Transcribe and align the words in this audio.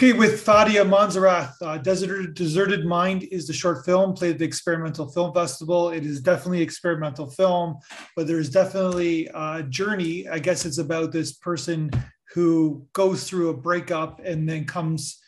Okay, 0.00 0.14
with 0.14 0.42
Fadia 0.42 0.82
Monzarath, 0.88 1.52
uh, 1.60 1.76
Desert, 1.76 2.32
Deserted 2.32 2.86
Mind 2.86 3.24
is 3.24 3.46
the 3.46 3.52
short 3.52 3.84
film 3.84 4.14
played 4.14 4.30
at 4.30 4.38
the 4.38 4.46
Experimental 4.46 5.06
Film 5.06 5.34
Festival. 5.34 5.90
It 5.90 6.06
is 6.06 6.22
definitely 6.22 6.62
experimental 6.62 7.28
film, 7.28 7.76
but 8.16 8.26
there's 8.26 8.48
definitely 8.48 9.28
a 9.34 9.62
journey. 9.68 10.26
I 10.26 10.38
guess 10.38 10.64
it's 10.64 10.78
about 10.78 11.12
this 11.12 11.32
person 11.32 11.90
who 12.32 12.86
goes 12.94 13.24
through 13.24 13.50
a 13.50 13.54
breakup 13.54 14.22
and 14.24 14.48
then 14.48 14.64
comes 14.64 15.20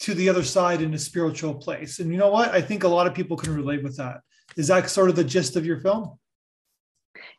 to 0.00 0.12
the 0.12 0.28
other 0.28 0.42
side 0.42 0.82
in 0.82 0.92
a 0.92 0.98
spiritual 0.98 1.54
place. 1.54 2.00
And 2.00 2.10
you 2.10 2.18
know 2.18 2.30
what? 2.32 2.50
I 2.50 2.60
think 2.60 2.82
a 2.82 2.88
lot 2.88 3.06
of 3.06 3.14
people 3.14 3.36
can 3.36 3.54
relate 3.54 3.84
with 3.84 3.96
that. 3.98 4.22
Is 4.56 4.66
that 4.66 4.90
sort 4.90 5.08
of 5.08 5.14
the 5.14 5.22
gist 5.22 5.54
of 5.54 5.64
your 5.64 5.78
film? 5.78 6.18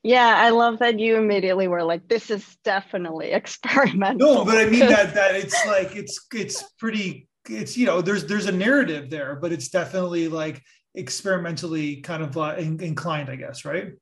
Yeah, 0.04 0.36
I 0.36 0.50
love 0.50 0.80
that 0.80 1.00
you 1.00 1.18
immediately 1.18 1.68
were 1.68 1.84
like, 1.84 2.08
"This 2.08 2.30
is 2.30 2.58
definitely 2.64 3.32
experimental." 3.32 4.36
No, 4.36 4.46
but 4.46 4.58
I 4.58 4.66
mean 4.66 4.80
that 4.88 5.14
that 5.16 5.36
it's 5.36 5.66
like 5.66 5.96
it's 5.96 6.26
it's 6.34 6.64
pretty. 6.80 7.28
It's 7.50 7.78
you 7.78 7.86
know 7.86 8.02
there's 8.02 8.26
there's 8.26 8.48
a 8.48 8.52
narrative 8.52 9.10
there, 9.10 9.36
but 9.36 9.52
it's 9.52 9.70
definitely 9.70 10.28
like 10.28 10.62
experimentally 10.96 11.98
kind 11.98 12.24
of 12.24 12.36
uh, 12.38 12.56
inclined, 12.58 13.30
I 13.30 13.36
guess, 13.36 13.64
right? 13.64 13.94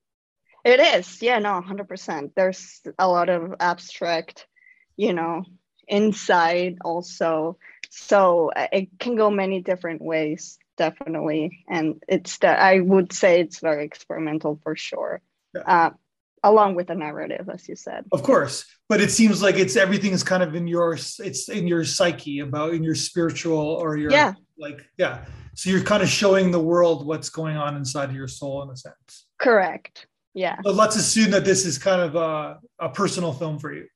It 0.63 0.79
is, 0.79 1.21
yeah, 1.21 1.37
no, 1.39 1.61
hundred 1.61 1.87
percent. 1.87 2.31
There's 2.35 2.81
a 2.97 3.07
lot 3.07 3.29
of 3.29 3.53
abstract, 3.59 4.47
you 4.97 5.13
know, 5.13 5.43
inside 5.87 6.77
also, 6.83 7.57
so 7.91 8.51
uh, 8.55 8.67
it 8.71 8.89
can 8.97 9.15
go 9.15 9.29
many 9.29 9.61
different 9.61 10.01
ways, 10.01 10.57
definitely. 10.75 11.63
And 11.69 12.01
it's 12.07 12.39
that 12.39 12.59
I 12.59 12.79
would 12.79 13.13
say 13.13 13.41
it's 13.41 13.59
very 13.59 13.85
experimental 13.85 14.59
for 14.63 14.75
sure 14.75 15.21
uh, 15.65 15.91
along 16.43 16.75
with 16.75 16.87
the 16.87 16.95
narrative, 16.95 17.49
as 17.51 17.67
you 17.67 17.75
said. 17.75 18.05
Of 18.11 18.23
course, 18.23 18.65
but 18.87 19.01
it 19.01 19.11
seems 19.11 19.41
like 19.41 19.55
it's 19.55 19.75
everything 19.75 20.11
is 20.11 20.23
kind 20.23 20.43
of 20.43 20.55
in 20.55 20.67
your 20.67 20.93
it's 20.93 21.49
in 21.49 21.67
your 21.67 21.83
psyche 21.83 22.39
about 22.39 22.73
in 22.73 22.83
your 22.83 22.95
spiritual 22.95 23.57
or 23.57 23.97
your 23.97 24.11
yeah 24.11 24.33
like 24.57 24.85
yeah. 24.97 25.25
So 25.53 25.69
you're 25.69 25.83
kind 25.83 26.03
of 26.03 26.09
showing 26.09 26.51
the 26.51 26.59
world 26.59 27.05
what's 27.05 27.29
going 27.29 27.57
on 27.57 27.77
inside 27.77 28.09
of 28.09 28.15
your 28.15 28.27
soul 28.27 28.63
in 28.63 28.69
a 28.69 28.75
sense. 28.75 29.25
Correct. 29.39 30.07
Yeah. 30.33 30.57
But 30.61 30.75
let's 30.75 30.97
assume 30.97 31.31
that 31.31 31.45
this 31.45 31.65
is 31.65 31.77
kind 31.77 32.01
of 32.01 32.15
a, 32.15 32.59
a 32.77 32.89
personal 32.89 33.31
film 33.31 33.57
for 33.57 33.73
you. 33.73 33.87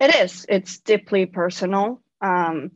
It 0.00 0.14
is. 0.16 0.44
It's 0.48 0.80
deeply 0.80 1.26
personal. 1.26 2.02
Um, 2.20 2.72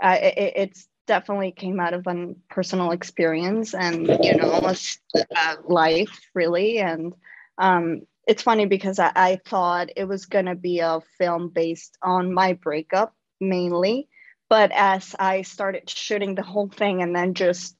uh, 0.00 0.16
it, 0.20 0.52
it's 0.56 0.86
definitely 1.08 1.50
came 1.50 1.80
out 1.80 1.92
of 1.92 2.06
a 2.06 2.34
personal 2.48 2.92
experience 2.92 3.74
and 3.74 4.06
you 4.22 4.36
know 4.36 4.48
almost 4.48 5.00
uh, 5.36 5.56
life 5.66 6.20
really 6.34 6.78
and 6.78 7.12
um, 7.60 8.02
it's 8.26 8.42
funny 8.42 8.66
because 8.66 8.98
I, 8.98 9.12
I 9.14 9.40
thought 9.44 9.90
it 9.96 10.04
was 10.04 10.26
going 10.26 10.46
to 10.46 10.54
be 10.54 10.80
a 10.80 11.00
film 11.18 11.48
based 11.48 11.96
on 12.02 12.32
my 12.32 12.54
breakup 12.54 13.14
mainly. 13.40 14.08
But 14.48 14.72
as 14.72 15.14
I 15.18 15.42
started 15.42 15.88
shooting 15.88 16.34
the 16.34 16.42
whole 16.42 16.68
thing 16.68 17.02
and 17.02 17.14
then 17.14 17.34
just, 17.34 17.76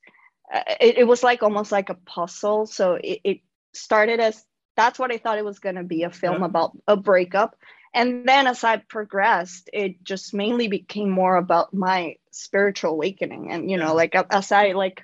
uh, 0.52 0.62
it, 0.80 0.98
it 0.98 1.04
was 1.04 1.22
like 1.22 1.42
almost 1.42 1.72
like 1.72 1.88
a 1.88 1.94
puzzle. 1.94 2.66
So 2.66 2.94
it, 2.94 3.20
it 3.24 3.40
started 3.72 4.20
as 4.20 4.44
that's 4.76 4.98
what 4.98 5.12
I 5.12 5.18
thought 5.18 5.38
it 5.38 5.44
was 5.44 5.58
going 5.58 5.74
to 5.74 5.82
be 5.82 6.04
a 6.04 6.10
film 6.10 6.40
yeah. 6.40 6.46
about 6.46 6.76
a 6.86 6.96
breakup. 6.96 7.56
And 7.92 8.26
then 8.28 8.46
as 8.46 8.62
I 8.62 8.76
progressed, 8.76 9.68
it 9.72 10.02
just 10.04 10.32
mainly 10.32 10.68
became 10.68 11.10
more 11.10 11.36
about 11.36 11.74
my 11.74 12.16
spiritual 12.30 12.92
awakening. 12.92 13.50
And, 13.50 13.70
you 13.70 13.76
know, 13.76 13.94
like 13.94 14.14
as 14.30 14.52
I 14.52 14.72
like 14.72 15.02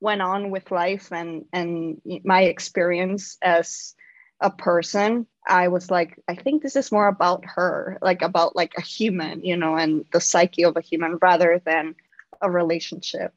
went 0.00 0.22
on 0.22 0.50
with 0.50 0.70
life 0.70 1.12
and, 1.12 1.44
and 1.52 2.00
my 2.24 2.42
experience 2.42 3.38
as 3.40 3.94
a 4.40 4.50
person 4.50 5.26
i 5.46 5.68
was 5.68 5.90
like 5.90 6.18
i 6.28 6.34
think 6.34 6.62
this 6.62 6.76
is 6.76 6.92
more 6.92 7.08
about 7.08 7.44
her 7.44 7.98
like 8.02 8.22
about 8.22 8.54
like 8.54 8.72
a 8.76 8.82
human 8.82 9.42
you 9.44 9.56
know 9.56 9.76
and 9.76 10.04
the 10.12 10.20
psyche 10.20 10.64
of 10.64 10.76
a 10.76 10.80
human 10.80 11.18
rather 11.22 11.60
than 11.64 11.94
a 12.42 12.50
relationship. 12.50 13.32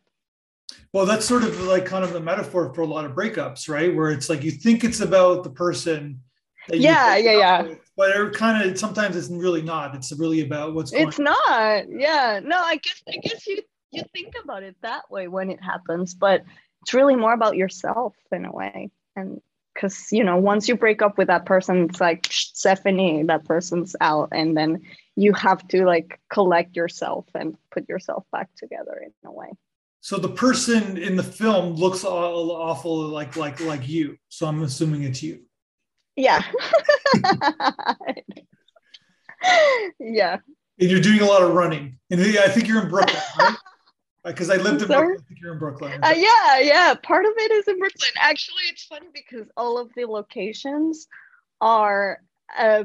Well 0.93 1.05
that's 1.05 1.25
sort 1.25 1.43
of 1.43 1.59
like 1.61 1.85
kind 1.85 2.03
of 2.03 2.13
the 2.13 2.19
metaphor 2.19 2.73
for 2.73 2.81
a 2.81 2.87
lot 2.87 3.05
of 3.05 3.13
breakups 3.13 3.69
right? 3.69 3.93
Where 3.93 4.11
it's 4.11 4.29
like 4.29 4.43
you 4.43 4.51
think 4.51 4.83
it's 4.83 5.01
about 5.01 5.43
the 5.43 5.49
person 5.49 6.21
yeah 6.71 7.17
yeah 7.17 7.37
yeah. 7.37 7.61
with, 7.63 7.79
but 7.97 8.15
it 8.15 8.33
kind 8.33 8.69
of 8.69 8.77
sometimes 8.77 9.15
it's 9.15 9.29
really 9.29 9.61
not. 9.61 9.95
It's 9.95 10.11
really 10.11 10.41
about 10.41 10.75
what's 10.75 10.93
it's 10.93 11.17
on. 11.17 11.25
not. 11.25 11.83
Yeah. 11.89 12.39
No 12.43 12.57
i 12.57 12.77
guess 12.77 13.01
i 13.07 13.17
guess 13.17 13.47
you 13.47 13.61
you 13.91 14.03
think 14.13 14.35
about 14.43 14.63
it 14.63 14.75
that 14.81 15.09
way 15.09 15.27
when 15.27 15.49
it 15.49 15.63
happens 15.63 16.13
but 16.13 16.43
it's 16.81 16.93
really 16.93 17.15
more 17.15 17.33
about 17.33 17.57
yourself 17.57 18.15
in 18.31 18.45
a 18.45 18.51
way 18.51 18.91
and 19.15 19.41
because 19.79 20.11
you 20.11 20.23
know 20.23 20.35
once 20.35 20.67
you 20.67 20.75
break 20.75 21.01
up 21.01 21.17
with 21.17 21.27
that 21.27 21.45
person 21.45 21.85
it's 21.89 22.01
like 22.01 22.27
stephanie 22.29 23.23
that 23.23 23.45
person's 23.45 23.95
out. 24.01 24.29
And 24.31 24.55
then 24.57 24.81
you 25.15 25.33
have 25.33 25.65
to 25.69 25.85
like 25.85 26.19
collect 26.29 26.75
yourself 26.75 27.25
and 27.33 27.55
put 27.71 27.87
yourself 27.87 28.25
back 28.31 28.49
together 28.55 29.01
in 29.03 29.11
a 29.25 29.31
way. 29.31 29.51
So 30.01 30.17
the 30.17 30.29
person 30.29 30.97
in 30.97 31.15
the 31.15 31.23
film 31.23 31.75
looks 31.75 32.03
all 32.03 32.51
awful 32.51 33.07
like 33.07 33.35
like 33.35 33.59
like 33.61 33.87
you. 33.87 34.17
So 34.29 34.47
i'm 34.47 34.61
assuming 34.63 35.03
it's 35.03 35.23
you. 35.23 35.41
Yeah. 36.15 36.43
Yeah. 39.97 40.39
And 40.81 40.89
you're 40.91 40.99
doing 40.99 41.21
a 41.21 41.25
lot 41.25 41.41
of 41.41 41.53
running. 41.53 41.97
And 42.11 42.19
i 42.19 42.49
think 42.49 42.67
you're 42.67 42.81
in 42.81 42.89
brooklyn 42.89 43.21
right 43.39 43.55
because 44.23 44.49
I 44.49 44.57
lived 44.57 44.81
in 44.81 44.87
Brooklyn. 44.87 45.17
I 45.19 45.27
think 45.27 45.39
you're 45.41 45.53
in 45.53 45.59
Brooklyn. 45.59 46.03
Uh, 46.03 46.13
yeah, 46.15 46.59
yeah. 46.59 46.93
Part 46.95 47.25
of 47.25 47.31
it 47.37 47.51
is 47.51 47.67
in 47.67 47.79
Brooklyn. 47.79 48.11
Actually, 48.17 48.63
it's 48.69 48.83
funny 48.83 49.07
because 49.13 49.47
all 49.55 49.77
of 49.77 49.89
the 49.95 50.05
locations 50.05 51.07
are 51.61 52.21
uh, 52.57 52.83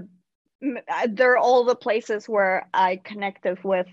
uh, 0.62 1.08
they're 1.10 1.36
all 1.36 1.64
the 1.64 1.74
places 1.74 2.28
where 2.28 2.68
I 2.72 2.96
connected 2.96 3.62
with 3.64 3.86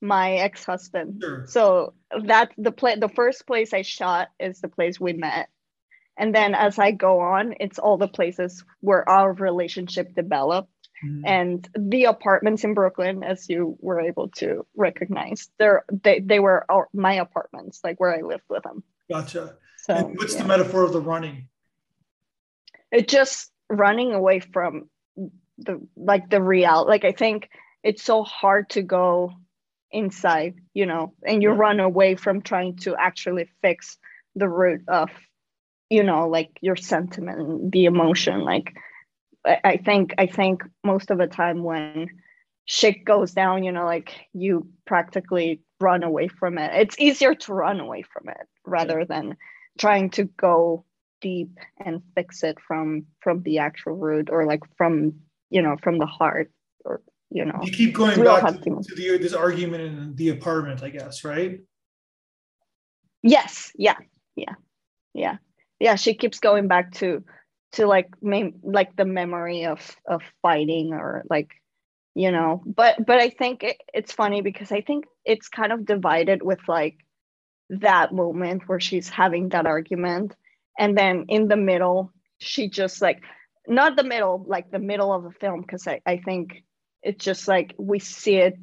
my 0.00 0.32
ex-husband. 0.32 1.20
Sure. 1.22 1.46
So 1.46 1.94
that's 2.24 2.54
the 2.58 2.72
play. 2.72 2.96
The 2.96 3.08
first 3.08 3.46
place 3.46 3.72
I 3.72 3.82
shot 3.82 4.28
is 4.38 4.60
the 4.60 4.68
place 4.68 4.98
we 4.98 5.12
met, 5.12 5.48
and 6.16 6.34
then 6.34 6.54
as 6.54 6.78
I 6.78 6.90
go 6.90 7.20
on, 7.20 7.54
it's 7.60 7.78
all 7.78 7.98
the 7.98 8.08
places 8.08 8.64
where 8.80 9.08
our 9.08 9.32
relationship 9.32 10.14
developed 10.14 10.79
Mm-hmm. 11.04 11.22
And 11.24 11.68
the 11.78 12.04
apartments 12.04 12.64
in 12.64 12.74
Brooklyn, 12.74 13.22
as 13.22 13.48
you 13.48 13.76
were 13.80 14.00
able 14.00 14.28
to 14.36 14.66
recognize, 14.76 15.48
they're 15.58 15.84
they 15.90 16.20
they 16.20 16.40
were 16.40 16.64
our, 16.70 16.88
my 16.92 17.14
apartments, 17.14 17.80
like 17.82 17.98
where 17.98 18.14
I 18.14 18.20
lived 18.20 18.44
with 18.48 18.62
them. 18.62 18.82
Gotcha. 19.10 19.56
So 19.78 19.94
and 19.94 20.16
what's 20.16 20.34
yeah. 20.34 20.42
the 20.42 20.48
metaphor 20.48 20.84
of 20.84 20.92
the 20.92 21.00
running? 21.00 21.48
It 22.92 23.08
just 23.08 23.50
running 23.68 24.12
away 24.12 24.40
from 24.40 24.90
the 25.58 25.80
like 25.96 26.28
the 26.28 26.42
real. 26.42 26.86
Like 26.86 27.04
I 27.04 27.12
think 27.12 27.48
it's 27.82 28.02
so 28.02 28.22
hard 28.22 28.70
to 28.70 28.82
go 28.82 29.32
inside, 29.90 30.54
you 30.74 30.86
know, 30.86 31.14
and 31.26 31.42
you 31.42 31.50
yeah. 31.50 31.56
run 31.56 31.80
away 31.80 32.14
from 32.14 32.42
trying 32.42 32.76
to 32.76 32.94
actually 32.96 33.48
fix 33.62 33.98
the 34.36 34.48
root 34.48 34.82
of, 34.86 35.10
you 35.88 36.04
know, 36.04 36.28
like 36.28 36.58
your 36.60 36.76
sentiment, 36.76 37.72
the 37.72 37.86
emotion, 37.86 38.40
like 38.40 38.74
I 39.44 39.78
think 39.78 40.14
I 40.18 40.26
think 40.26 40.62
most 40.84 41.10
of 41.10 41.18
the 41.18 41.26
time 41.26 41.62
when 41.62 42.08
shit 42.66 43.04
goes 43.04 43.32
down, 43.32 43.64
you 43.64 43.72
know, 43.72 43.84
like 43.84 44.12
you 44.32 44.68
practically 44.86 45.62
run 45.80 46.02
away 46.02 46.28
from 46.28 46.58
it. 46.58 46.70
It's 46.74 46.98
easier 46.98 47.34
to 47.34 47.54
run 47.54 47.80
away 47.80 48.02
from 48.02 48.28
it 48.28 48.46
rather 48.66 49.04
than 49.04 49.36
trying 49.78 50.10
to 50.10 50.24
go 50.24 50.84
deep 51.20 51.58
and 51.84 52.02
fix 52.14 52.42
it 52.42 52.58
from 52.66 53.06
from 53.20 53.42
the 53.42 53.58
actual 53.58 53.94
root 53.94 54.28
or 54.30 54.46
like 54.46 54.62
from 54.76 55.14
you 55.50 55.62
know 55.62 55.76
from 55.82 55.98
the 55.98 56.06
heart 56.06 56.50
or 56.84 57.02
you 57.30 57.44
know. 57.44 57.60
You 57.64 57.72
keep 57.72 57.94
going 57.94 58.22
back 58.22 58.42
to, 58.42 58.82
to 58.82 58.94
the 58.94 59.18
this 59.18 59.32
argument 59.32 59.82
in 59.82 60.14
the 60.16 60.28
apartment 60.30 60.82
i 60.82 60.90
guess 60.90 61.24
right? 61.24 61.60
Yes. 63.22 63.72
Yeah. 63.76 63.96
Yeah. 64.36 64.54
Yeah. 65.14 65.36
Yeah. 65.78 65.96
She 65.96 66.14
keeps 66.14 66.38
going 66.38 66.68
back 66.68 66.92
to 66.94 67.22
to 67.72 67.86
like 67.86 68.10
like 68.62 68.96
the 68.96 69.04
memory 69.04 69.66
of 69.66 69.96
of 70.06 70.22
fighting 70.42 70.92
or 70.92 71.24
like 71.30 71.50
you 72.14 72.32
know 72.32 72.62
but 72.66 73.04
but 73.06 73.18
i 73.20 73.30
think 73.30 73.62
it, 73.62 73.76
it's 73.94 74.12
funny 74.12 74.40
because 74.42 74.72
i 74.72 74.80
think 74.80 75.04
it's 75.24 75.48
kind 75.48 75.72
of 75.72 75.86
divided 75.86 76.42
with 76.42 76.58
like 76.66 76.96
that 77.70 78.12
moment 78.12 78.68
where 78.68 78.80
she's 78.80 79.08
having 79.08 79.48
that 79.50 79.66
argument 79.66 80.34
and 80.78 80.98
then 80.98 81.26
in 81.28 81.46
the 81.46 81.56
middle 81.56 82.12
she 82.38 82.68
just 82.68 83.00
like 83.00 83.22
not 83.68 83.96
the 83.96 84.02
middle 84.02 84.44
like 84.46 84.70
the 84.70 84.78
middle 84.78 85.12
of 85.12 85.22
the 85.22 85.30
film 85.30 85.60
because 85.60 85.86
I, 85.86 86.00
I 86.04 86.16
think 86.16 86.64
it's 87.02 87.24
just 87.24 87.46
like 87.46 87.74
we 87.78 88.00
see 88.00 88.36
it 88.36 88.58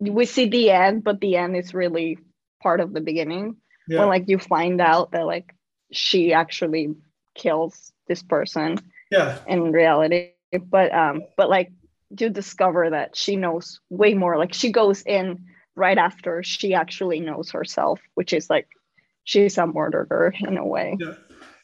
we 0.00 0.24
see 0.24 0.48
the 0.48 0.70
end 0.70 1.04
but 1.04 1.20
the 1.20 1.36
end 1.36 1.56
is 1.56 1.74
really 1.74 2.18
part 2.62 2.80
of 2.80 2.92
the 2.92 3.00
beginning 3.00 3.56
yeah. 3.86 3.98
when 3.98 4.08
like 4.08 4.28
you 4.28 4.38
find 4.38 4.80
out 4.80 5.12
that 5.12 5.26
like 5.26 5.54
she 5.92 6.32
actually 6.32 6.94
kills 7.34 7.91
this 8.08 8.22
person 8.22 8.78
yeah. 9.10 9.38
in 9.46 9.72
reality. 9.72 10.30
But 10.68 10.94
um 10.94 11.22
but 11.36 11.48
like 11.48 11.72
you 12.18 12.28
discover 12.28 12.90
that 12.90 13.16
she 13.16 13.36
knows 13.36 13.80
way 13.88 14.14
more. 14.14 14.36
Like 14.36 14.54
she 14.54 14.70
goes 14.70 15.02
in 15.02 15.46
right 15.74 15.98
after 15.98 16.42
she 16.42 16.74
actually 16.74 17.18
knows 17.20 17.50
herself 17.50 17.98
which 18.14 18.34
is 18.34 18.50
like 18.50 18.68
she's 19.24 19.56
a 19.56 19.66
murderer 19.66 20.34
in 20.40 20.58
a 20.58 20.66
way. 20.66 20.96
Yeah. 21.00 21.14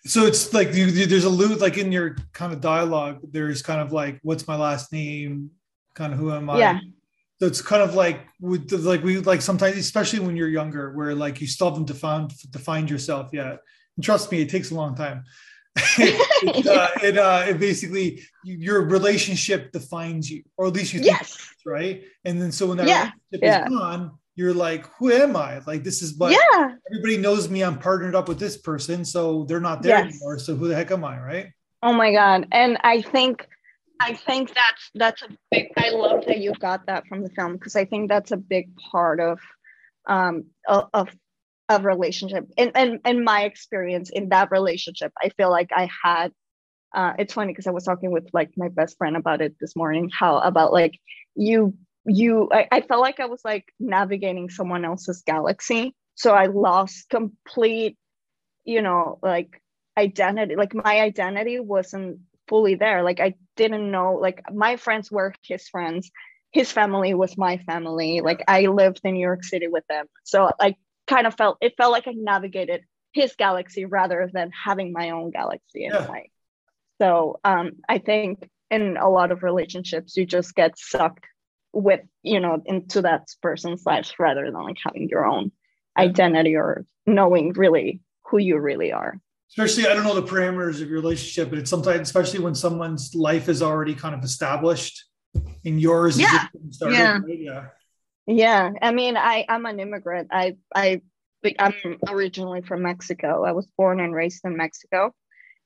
So 0.06 0.25
it's 0.25 0.55
like 0.55 0.73
you, 0.75 0.87
you, 0.87 1.06
there's 1.06 1.25
a 1.25 1.29
loop 1.31 1.61
like 1.61 1.76
in 1.76 1.93
your 1.93 2.17
kind 2.32 2.52
of 2.52 2.61
dialogue 2.61 3.19
there's 3.31 3.62
kind 3.62 3.81
of 3.81 3.93
like 3.93 4.20
what's 4.23 4.46
my 4.46 4.56
last 4.56 4.93
name? 4.93 5.50
Kind 5.94 6.12
of 6.12 6.19
who 6.19 6.32
am 6.32 6.49
i? 6.50 6.58
Yeah. 6.58 6.81
So 7.40 7.46
it's 7.46 7.62
kind 7.62 7.82
of 7.82 7.94
like 7.94 8.26
with 8.40 8.73
like 8.73 9.05
we 9.05 9.19
like 9.19 9.43
sometimes, 9.43 9.76
especially 9.76 10.19
when 10.19 10.37
you're 10.37 10.49
younger, 10.49 10.93
where 10.93 11.14
like 11.14 11.40
you 11.40 11.46
still 11.46 11.70
haven't 11.70 11.87
defined 11.87 12.32
defined 12.50 12.90
yourself 12.90 13.31
yet. 13.32 13.61
And 13.96 14.05
trust 14.05 14.32
me, 14.32 14.40
it 14.40 14.50
takes 14.50 14.73
a 14.73 14.75
long 14.75 14.96
time. 14.96 15.23
It, 15.76 16.66
uh, 16.66 16.88
it, 17.02 17.18
uh, 17.18 17.44
it 17.48 17.60
basically 17.60 18.22
your 18.44 18.82
relationship 18.82 19.72
defines 19.72 20.30
you, 20.30 20.42
or 20.56 20.66
at 20.66 20.72
least 20.72 20.92
you 20.92 21.00
think 21.00 21.12
yes. 21.12 21.54
right. 21.64 22.04
And 22.24 22.40
then 22.40 22.52
so 22.52 22.66
when 22.66 22.78
that 22.78 22.88
yeah. 22.88 23.10
relationship 23.32 23.40
yeah. 23.42 23.64
is 23.64 23.70
gone, 23.70 24.12
you're 24.34 24.54
like, 24.54 24.86
who 24.98 25.10
am 25.10 25.36
I? 25.36 25.58
Like 25.66 25.84
this 25.84 26.02
is 26.02 26.16
what 26.16 26.32
yeah. 26.32 26.74
everybody 26.90 27.18
knows 27.18 27.48
me. 27.48 27.62
I'm 27.62 27.78
partnered 27.78 28.14
up 28.14 28.28
with 28.28 28.38
this 28.38 28.56
person, 28.56 29.04
so 29.04 29.44
they're 29.44 29.60
not 29.60 29.82
there 29.82 29.98
Yes. 29.98 30.14
anymore. 30.14 30.38
So 30.38 30.54
who 30.54 30.68
the 30.68 30.74
heck 30.74 30.90
am 30.90 31.04
I, 31.04 31.18
right? 31.18 31.52
Oh 31.82 31.92
my 31.92 32.12
god. 32.12 32.46
And 32.52 32.78
I 32.82 33.02
think 33.02 33.46
I 34.00 34.14
think 34.14 34.54
that's 34.54 34.90
that's 34.94 35.22
a 35.22 35.28
big 35.50 35.68
I 35.76 35.90
love 35.90 36.24
that 36.26 36.38
you 36.38 36.52
got 36.54 36.86
that 36.86 37.06
from 37.06 37.22
the 37.22 37.30
film 37.30 37.54
because 37.54 37.76
I 37.76 37.84
think 37.84 38.08
that's 38.08 38.30
a 38.30 38.36
big 38.36 38.76
part 38.76 39.20
of 39.20 39.40
um 40.06 40.44
of 40.66 41.10
of, 41.68 41.80
of 41.80 41.84
relationship. 41.84 42.46
And 42.56 42.72
and 42.74 43.00
and 43.04 43.24
my 43.24 43.42
experience 43.44 44.10
in 44.10 44.30
that 44.30 44.50
relationship, 44.50 45.12
I 45.22 45.30
feel 45.30 45.50
like 45.50 45.70
I 45.74 45.88
had 46.04 46.32
uh 46.94 47.14
it's 47.18 47.34
funny 47.34 47.52
because 47.52 47.66
I 47.66 47.72
was 47.72 47.84
talking 47.84 48.10
with 48.10 48.28
like 48.32 48.50
my 48.56 48.68
best 48.68 48.96
friend 48.98 49.16
about 49.16 49.40
it 49.42 49.56
this 49.60 49.76
morning, 49.76 50.10
how 50.12 50.38
about 50.38 50.72
like 50.72 50.98
you 51.34 51.74
you 52.06 52.48
I, 52.52 52.68
I 52.72 52.80
felt 52.82 53.00
like 53.02 53.20
I 53.20 53.26
was 53.26 53.42
like 53.44 53.66
navigating 53.80 54.50
someone 54.50 54.84
else's 54.84 55.22
galaxy. 55.26 55.94
So 56.14 56.34
I 56.34 56.46
lost 56.46 57.08
complete, 57.10 57.96
you 58.64 58.82
know, 58.82 59.18
like 59.22 59.60
identity 59.98 60.56
like 60.56 60.74
my 60.74 61.00
identity 61.00 61.58
wasn't 61.58 62.20
fully 62.48 62.76
there 62.76 63.02
like 63.02 63.20
i 63.20 63.34
didn't 63.56 63.90
know 63.90 64.14
like 64.14 64.42
my 64.52 64.76
friends 64.76 65.10
were 65.10 65.34
his 65.42 65.68
friends 65.68 66.10
his 66.52 66.70
family 66.72 67.14
was 67.14 67.36
my 67.36 67.58
family 67.58 68.20
like 68.20 68.42
i 68.48 68.62
lived 68.66 69.00
in 69.04 69.14
new 69.14 69.20
york 69.20 69.44
city 69.44 69.66
with 69.68 69.84
them 69.88 70.06
so 70.24 70.50
i 70.60 70.74
kind 71.08 71.26
of 71.26 71.34
felt 71.34 71.56
it 71.60 71.75
felt 71.76 71.93
like 71.93 72.06
i 72.06 72.12
navigated 72.14 72.82
his 73.12 73.34
galaxy 73.37 73.84
rather 73.84 74.28
than 74.32 74.50
having 74.50 74.93
my 74.93 75.10
own 75.10 75.31
galaxy 75.31 75.84
in 75.84 75.93
Yeah. 75.93 76.05
a 76.06 76.10
way 76.10 76.31
so 77.00 77.40
um 77.44 77.72
i 77.88 77.99
think 77.99 78.49
in 78.70 78.96
a 78.96 79.08
lot 79.08 79.32
of 79.32 79.43
relationships 79.43 80.16
you 80.16 80.26
just 80.26 80.55
get 80.55 80.78
sucked 80.78 81.25
with 81.72 82.00
you 82.22 82.40
know 82.40 82.62
into 82.66 83.02
that 83.02 83.28
person's 83.43 83.84
life 83.87 84.12
rather 84.19 84.44
than 84.44 84.62
like 84.62 84.78
having 84.84 85.08
your 85.08 85.25
own 85.26 85.50
Yeah. 85.96 86.05
identity 86.05 86.55
or 86.56 86.84
knowing 87.06 87.52
really 87.54 88.00
who 88.26 88.38
you 88.38 88.58
really 88.58 88.93
are 88.93 89.19
especially 89.50 89.87
I 89.90 89.94
don't 89.94 90.04
know 90.04 90.14
the 90.14 90.22
parameters 90.22 90.82
of 90.82 90.88
your 90.90 91.00
relationship, 91.00 91.49
but 91.49 91.58
it's 91.58 91.70
sometimes, 91.70 92.02
especially 92.02 92.40
when 92.40 92.54
someone's 92.54 93.14
life 93.14 93.49
is 93.49 93.62
already 93.62 93.94
kind 93.94 94.14
of 94.14 94.22
established, 94.22 95.06
and 95.64 95.81
yours 95.81 96.16
is 96.16 96.20
Yeah. 96.20 96.31
just 96.52 96.75
started, 96.75 96.99
Yeah. 96.99 97.19
right? 97.26 97.40
yeah, 97.40 97.66
Yeah, 98.28 98.72
I 98.82 98.92
mean, 98.92 99.16
I 99.19 99.46
I'm 99.48 99.66
an 99.66 99.80
immigrant. 99.80 100.28
I 100.32 100.56
I 100.75 101.02
I'm 101.58 101.75
originally 102.08 102.62
from 102.62 102.82
Mexico. 102.82 103.44
I 103.44 103.52
was 103.52 103.69
born 103.78 104.00
and 104.00 104.14
raised 104.14 104.44
in 104.44 104.56
Mexico, 104.56 105.14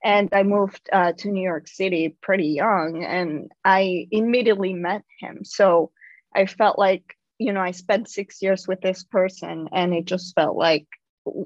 and 0.04 0.28
I 0.32 0.44
moved 0.44 0.88
uh, 0.92 1.12
to 1.18 1.30
New 1.30 1.42
York 1.44 1.68
City 1.68 2.16
pretty 2.22 2.48
young, 2.48 3.04
and 3.04 3.50
I 3.64 4.08
immediately 4.12 4.74
met 4.74 5.04
him. 5.20 5.44
So 5.44 5.92
I 6.36 6.46
felt 6.46 6.78
like 6.78 7.16
you 7.38 7.52
know 7.54 7.60
I 7.62 7.72
spent 7.72 8.10
six 8.10 8.42
years 8.42 8.68
with 8.68 8.82
this 8.82 9.04
person, 9.04 9.68
and 9.72 9.94
it 9.94 10.06
just 10.06 10.34
felt 10.36 10.56
like 10.56 10.88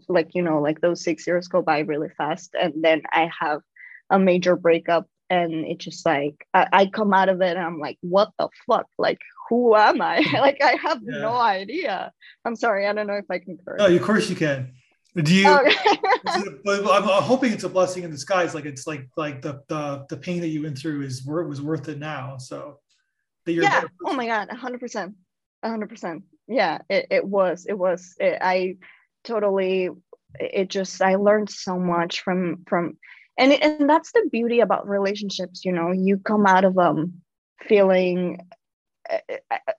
like 0.09 0.31
you 0.35 0.43
know 0.43 0.61
like 0.63 0.81
those 0.83 1.05
six 1.05 1.27
years 1.27 1.49
go 1.49 1.63
by 1.63 1.81
really 1.81 2.11
fast, 2.19 2.57
and 2.61 2.75
then 2.85 3.03
I 3.13 3.31
have 3.41 3.63
a 4.11 4.19
major 4.21 4.57
breakup. 4.57 5.07
And 5.31 5.67
it 5.67 5.79
just 5.79 6.07
like 6.07 6.47
I, 6.55 6.69
I 6.73 6.87
come 6.87 7.15
out 7.15 7.29
of 7.31 7.41
it 7.43 7.57
and 7.57 7.67
I'm 7.67 7.81
like, 7.81 7.99
what 8.01 8.31
the 8.39 8.49
fuck? 8.69 8.87
Like 8.99 9.19
who 9.49 9.75
am 9.75 10.01
I? 10.01 10.19
like 10.41 10.59
I 10.63 10.77
have 10.83 11.01
Yeah. 11.03 11.19
no 11.19 11.35
idea. 11.35 12.13
I'm 12.45 12.57
sorry, 12.57 12.87
I 12.87 12.93
don't 12.93 13.07
know 13.07 13.15
if 13.15 13.31
I 13.31 13.39
can 13.39 13.59
curse. 13.65 13.79
no, 13.79 13.87
of 13.87 14.03
course 14.03 14.29
you 14.31 14.37
can. 14.37 14.73
Do 15.15 15.35
you? 15.35 15.49
Okay. 15.49 15.99
but 16.65 16.87
I'm, 16.91 17.23
hoping 17.23 17.53
it's 17.53 17.65
a 17.65 17.71
blessing 17.71 18.03
in 18.03 18.11
disguise. 18.11 18.55
Like 18.55 18.67
it's 18.67 18.87
like 18.87 19.09
like 19.17 19.41
the 19.41 19.63
the, 19.69 20.05
the 20.11 20.17
pain 20.17 20.41
that 20.43 20.49
you 20.49 20.63
went 20.63 20.77
through 20.77 21.03
is 21.03 21.25
worth 21.25 21.49
was 21.49 21.63
worth 21.63 21.89
it 21.89 21.99
now. 21.99 22.37
So 22.37 22.81
that 23.47 23.53
you're 23.53 23.65
yeah. 23.65 23.85
Oh 24.05 24.13
my 24.13 24.27
god, 24.27 24.51
hundred 24.51 24.81
percent, 24.81 25.15
hundred 25.65 25.89
percent. 25.89 26.25
Yeah, 26.49 26.79
it, 26.91 27.07
it 27.11 27.25
was. 27.25 27.65
It 27.67 27.79
was. 27.79 28.15
It, 28.21 28.39
I 28.43 28.77
totally. 29.25 29.89
It 30.39 30.69
just. 30.69 31.01
I 31.01 31.15
learned 31.15 31.49
so 31.49 31.79
much 31.79 32.21
from 32.21 32.65
from, 32.69 32.99
and 33.39 33.53
and 33.53 33.89
that's 33.89 34.13
the 34.13 34.29
beauty 34.31 34.61
about 34.61 34.87
relationships. 34.87 35.65
You 35.65 35.73
know, 35.73 35.93
you 35.93 36.19
come 36.19 36.45
out 36.45 36.67
of 36.67 36.75
them 36.75 37.23
feeling 37.67 38.39
uh, 38.39 38.43
uh, 38.43 38.56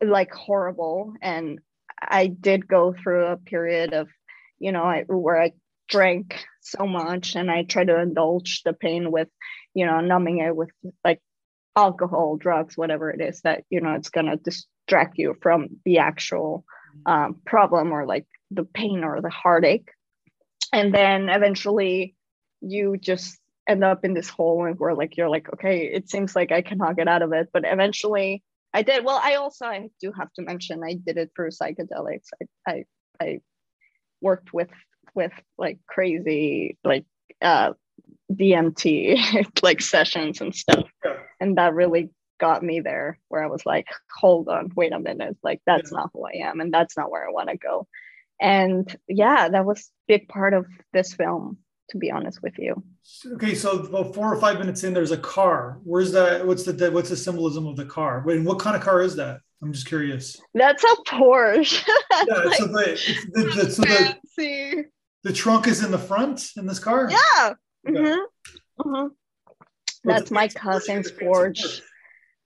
like 0.02 0.32
horrible, 0.32 1.14
and 1.22 1.60
I 2.02 2.28
did 2.28 2.68
go 2.68 2.94
through 2.94 3.26
a 3.26 3.38
period 3.38 3.94
of, 3.94 4.08
you 4.60 4.72
know, 4.72 4.84
I, 4.84 5.04
where 5.08 5.42
I 5.42 5.54
drank 5.88 6.46
so 6.62 6.86
much, 6.86 7.36
and 7.36 7.50
I 7.50 7.64
tried 7.64 7.88
to 7.88 8.00
indulge 8.00 8.64
the 8.64 8.74
pain 8.74 9.12
with, 9.12 9.30
you 9.74 9.86
know, 9.86 10.02
numbing 10.02 10.40
it 10.40 10.56
with 10.56 10.70
like 11.04 11.22
alcohol, 11.78 12.38
drugs, 12.38 12.76
whatever 12.76 13.12
it 13.12 13.22
is 13.22 13.42
that 13.42 13.64
you 13.70 13.80
know 13.80 13.94
it's 13.94 14.10
gonna 14.10 14.36
distract 14.36 15.18
you 15.18 15.36
from 15.42 15.68
the 15.86 16.00
actual 16.00 16.66
um, 17.06 17.38
problem 17.46 17.92
or 17.92 18.06
like 18.06 18.26
the 18.52 18.64
pain 18.64 19.04
or 19.04 19.22
the 19.22 19.30
heartache, 19.30 19.90
and 20.74 20.94
then 20.94 21.30
eventually 21.30 22.16
you 22.62 22.98
just 22.98 23.40
end 23.70 23.84
up 23.84 24.04
in 24.04 24.14
this 24.14 24.30
hole 24.30 24.74
where 24.78 24.96
like 24.96 25.18
you're 25.18 25.30
like 25.30 25.52
okay 25.54 25.88
it 25.88 26.10
seems 26.10 26.36
like 26.36 26.54
i 26.54 26.62
cannot 26.62 26.96
get 26.96 27.08
out 27.08 27.22
of 27.22 27.32
it. 27.34 27.50
But 27.54 27.64
eventually 27.66 28.44
i 28.78 28.84
did. 28.84 29.04
Well 29.04 29.20
i 29.24 29.36
also 29.36 29.66
i 29.66 29.90
do 30.00 30.12
have 30.12 30.32
to 30.34 30.44
mention 30.44 30.84
i 30.84 30.94
did 30.94 31.18
it 31.18 31.32
through 31.36 31.50
psychedelics. 31.50 32.28
I 32.40 32.72
i, 32.72 32.84
I 33.20 33.40
worked 34.22 34.54
with 34.54 34.70
with 35.16 35.32
like 35.58 35.80
crazy 35.88 36.78
like 36.84 37.06
uh 37.42 37.74
dmt 38.32 38.84
like 39.64 39.82
sessions 39.82 40.42
and 40.42 40.56
stuff. 40.56 40.86
And 41.40 41.58
that 41.58 41.74
really 41.74 42.10
got 42.40 42.62
me 42.62 42.82
there 42.82 43.18
where 43.30 43.44
i 43.44 43.48
was 43.48 43.66
like 43.66 43.88
hold 44.16 44.48
on 44.48 44.72
wait 44.76 44.94
a 44.94 45.00
minute. 45.00 45.38
Like 45.42 45.62
that's 45.66 45.92
not 45.92 46.12
who 46.14 46.26
i 46.26 46.48
am 46.48 46.60
and 46.60 46.72
that's 46.72 46.96
not 46.96 47.10
where 47.10 47.28
i 47.28 47.32
want 47.32 47.50
to 47.50 47.58
go. 47.58 47.88
And 48.40 48.96
yeah 49.08 49.50
that 49.50 49.66
was 49.66 49.90
big 50.08 50.28
part 50.28 50.54
of 50.54 50.68
this 50.94 51.14
film 51.16 51.58
to 51.90 51.98
be 51.98 52.12
honest 52.12 52.42
with 52.42 52.58
you 52.58 52.84
Okay, 53.34 53.56
so 53.56 53.72
about 53.80 54.14
four 54.14 54.34
or 54.34 54.40
five 54.40 54.60
minutes 54.60 54.84
in, 54.84 54.94
there's 54.94 55.12
a 55.12 55.18
car. 55.18 55.80
Where's 55.84 56.12
that? 56.12 56.46
What's 56.46 56.64
the 56.64 56.92
what's 56.92 57.10
the 57.10 57.16
symbolism 57.16 57.66
of 57.66 57.78
the 57.78 57.86
car? 57.86 58.22
Wait, 58.26 58.36
and 58.36 58.46
what 58.46 58.60
kind 58.60 58.76
of 58.76 58.82
car 58.82 59.02
is 59.02 59.16
that? 59.16 59.40
I'm 59.64 59.72
just 59.72 59.88
curious. 59.88 60.40
that's 60.54 60.84
a 60.84 60.96
porsche 61.08 61.84
That's 62.10 62.28
Yeah, 62.30 62.44
like 62.44 62.58
so 62.58 62.68
the, 62.68 62.92
it's 62.92 63.26
the, 63.32 63.44
the 63.44 63.72
so 63.72 63.82
the, 63.84 64.86
the 65.24 65.34
trunk 65.34 65.68
is 65.68 65.84
in 65.84 65.92
the 65.92 65.98
front 65.98 66.52
in 66.58 66.68
this 66.68 66.80
car. 66.80 67.10
yeah 67.10 67.54
Okay. 67.88 67.98
Mhm. 67.98 68.20
Mhm. 68.80 69.10
What's 70.04 70.20
that's 70.30 70.32
my 70.32 70.48
cousin's 70.50 71.12
Porsche. 71.12 71.82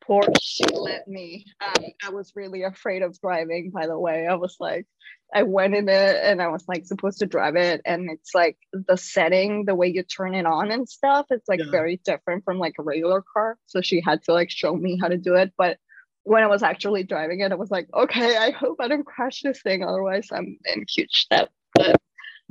Porsche 0.08 0.34
she 0.42 0.64
let 0.72 1.08
me. 1.08 1.46
Um, 1.66 1.86
I 2.06 2.10
was 2.10 2.34
really 2.36 2.64
afraid 2.64 3.02
of 3.02 3.20
driving. 3.22 3.72
By 3.72 3.88
the 3.88 3.98
way, 3.98 4.28
I 4.28 4.36
was 4.36 4.58
like, 4.60 4.88
I 5.34 5.44
went 5.44 5.76
in 5.76 5.88
it 5.90 6.16
and 6.24 6.42
I 6.42 6.48
was 6.50 6.66
like 6.68 6.86
supposed 6.86 7.20
to 7.20 7.26
drive 7.26 7.56
it, 7.56 7.82
and 7.86 8.10
it's 8.10 8.34
like 8.34 8.58
the 8.74 8.98
setting, 8.98 9.66
the 9.66 9.76
way 9.76 9.88
you 9.88 10.04
turn 10.04 10.34
it 10.36 10.46
on 10.46 10.72
and 10.72 10.90
stuff. 10.90 11.28
It's 11.30 11.48
like 11.48 11.60
Yeah. 11.60 11.72
very 11.72 12.02
different 12.04 12.44
from 12.44 12.60
like 12.60 12.76
a 12.80 12.84
regular 12.84 13.24
car. 13.34 13.58
So 13.68 13.82
she 13.82 14.02
had 14.02 14.24
to 14.24 14.34
like 14.34 14.50
show 14.52 14.76
me 14.76 14.98
how 15.02 15.08
to 15.08 15.18
do 15.18 15.36
it, 15.36 15.54
but. 15.58 15.78
When 16.24 16.44
I 16.44 16.48
was 16.48 16.62
actually 16.62 17.02
driving 17.02 17.40
it, 17.40 17.52
I 17.52 17.56
was 17.56 17.72
like, 17.72 17.88
okay, 17.96 18.38
I 18.38 18.52
hope 18.52 18.78
I 18.80 18.88
don't 18.88 19.04
crash 19.04 19.42
this 19.42 19.60
thing. 19.64 19.84
Otherwise, 19.84 20.28
I'm 20.32 20.60
in 20.72 20.86
huge 20.88 21.10
step. 21.14 21.50
But, 21.74 22.00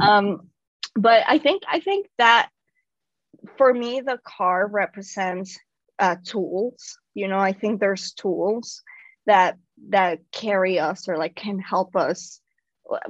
um, 0.00 0.48
but 0.96 1.22
I 1.28 1.38
think 1.38 1.62
I 1.70 1.78
think 1.78 2.08
that 2.18 2.50
for 3.56 3.72
me, 3.72 4.00
the 4.00 4.18
car 4.24 4.66
represents 4.66 5.56
uh, 6.00 6.16
tools. 6.24 6.98
You 7.14 7.28
know, 7.28 7.38
I 7.38 7.52
think 7.52 7.80
there's 7.80 8.12
tools 8.12 8.82
that 9.26 9.56
that 9.88 10.20
carry 10.32 10.78
us 10.78 11.08
or 11.08 11.16
like 11.16 11.34
can 11.34 11.58
help 11.58 11.96
us. 11.96 12.40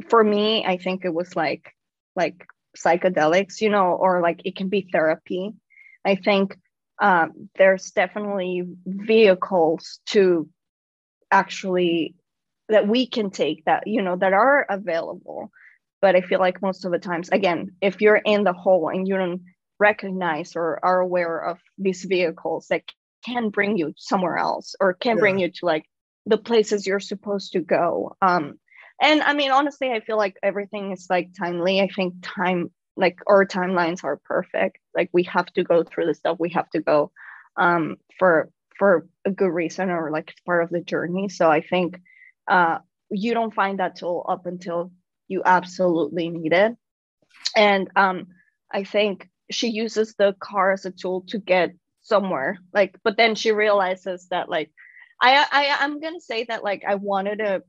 For 0.09 0.23
me, 0.23 0.65
I 0.65 0.77
think 0.77 1.05
it 1.05 1.15
was 1.15 1.37
like 1.37 1.75
like 2.17 2.47
psychedelics, 2.77 3.61
you 3.61 3.71
know, 3.71 3.93
or 3.93 4.21
like 4.21 4.43
it 4.45 4.57
can 4.57 4.69
be 4.69 4.89
therapy. 4.93 5.53
I 6.05 6.15
think 6.17 6.57
um, 7.01 7.49
there's 7.57 7.91
definitely 7.91 8.65
vehicles 8.87 10.01
to 10.07 10.49
actually 11.31 12.15
that 12.69 12.87
we 12.87 13.07
can 13.07 13.31
take 13.31 13.65
that 13.65 13.87
you 13.87 14.03
know 14.03 14.17
that 14.17 14.33
are 14.33 14.67
available 14.69 15.51
but 16.01 16.17
i 16.17 16.21
feel 16.21 16.41
like 16.41 16.63
most 16.63 16.85
of 16.85 16.93
the 16.93 16.99
times 16.99 17.29
again 17.31 17.71
if 17.81 18.01
you're 18.01 18.17
in 18.17 18.45
the 18.45 18.53
hole 18.53 18.89
and 18.89 19.07
you 19.07 19.17
don't 19.17 19.43
recognize 19.79 20.57
or 20.57 20.79
are 20.85 21.01
aware 21.01 21.39
of 21.39 21.59
these 21.79 22.05
vehicles 22.05 22.67
that 22.69 22.83
can 23.25 23.51
bring 23.51 23.77
you 23.77 23.93
somewhere 23.97 24.37
else 24.37 24.75
or 24.81 24.95
can 24.95 25.19
bring 25.19 25.39
you 25.39 25.51
to 25.51 25.67
like 25.67 25.85
the 26.27 26.39
places 26.39 26.87
you're 26.87 27.01
supposed 27.01 27.53
to 27.53 27.61
go 27.61 28.17
um 28.23 28.59
and 29.01 29.23
i 29.23 29.33
mean 29.33 29.51
honestly 29.51 29.91
i 29.91 30.01
feel 30.01 30.17
like 30.17 30.37
everything 30.43 30.93
is 30.93 31.07
like 31.11 31.31
timely. 31.39 31.81
I 31.81 31.89
think 31.89 32.15
time 32.23 32.71
like 32.97 33.19
our 33.27 33.47
timelines 33.47 34.05
are 34.05 34.21
perfect. 34.25 34.79
Like 34.95 35.09
we 35.13 35.23
have 35.25 35.47
to 35.55 35.65
go 35.65 35.83
through 35.83 36.07
the 36.07 36.15
stuff. 36.15 36.37
We 36.39 36.51
have 36.51 36.69
to 36.71 36.81
go 36.81 37.11
um 37.57 37.97
for 38.19 38.51
for 38.79 39.09
a 39.25 39.31
good 39.31 39.51
reason 39.51 39.91
or 39.91 40.11
like 40.11 40.31
it's 40.31 40.41
part 40.41 40.63
of 40.63 40.71
the 40.71 40.81
journey. 40.81 41.29
So 41.29 41.51
i 41.51 41.61
think 41.61 42.01
uh, 42.49 42.79
you 43.11 43.35
don't 43.35 43.55
find 43.55 43.79
that 43.79 43.97
tool 43.97 44.25
up 44.29 44.47
until 44.47 44.93
you 45.29 45.43
absolutely 45.45 46.29
need 46.31 46.53
it. 46.53 46.77
And 47.57 47.91
um, 47.97 48.27
i 48.73 48.85
think 48.85 49.29
she 49.51 49.69
uses 49.69 50.15
the 50.15 50.35
car 50.39 50.73
as 50.73 50.85
a 50.85 50.91
tool 50.91 51.25
to 51.29 51.39
get 51.39 51.71
somewhere 52.11 52.59
like 52.75 52.99
but 53.05 53.17
then 53.17 53.35
she 53.35 53.53
realizes 53.53 54.27
that 54.31 54.49
like 54.49 54.71
i 55.23 55.47
i 55.51 55.77
i'm 55.81 56.01
gonna 56.01 56.21
say 56.21 56.45
that 56.45 56.63
like 56.63 56.83
i 56.87 56.97
wanted 56.97 57.37
to 57.37 57.63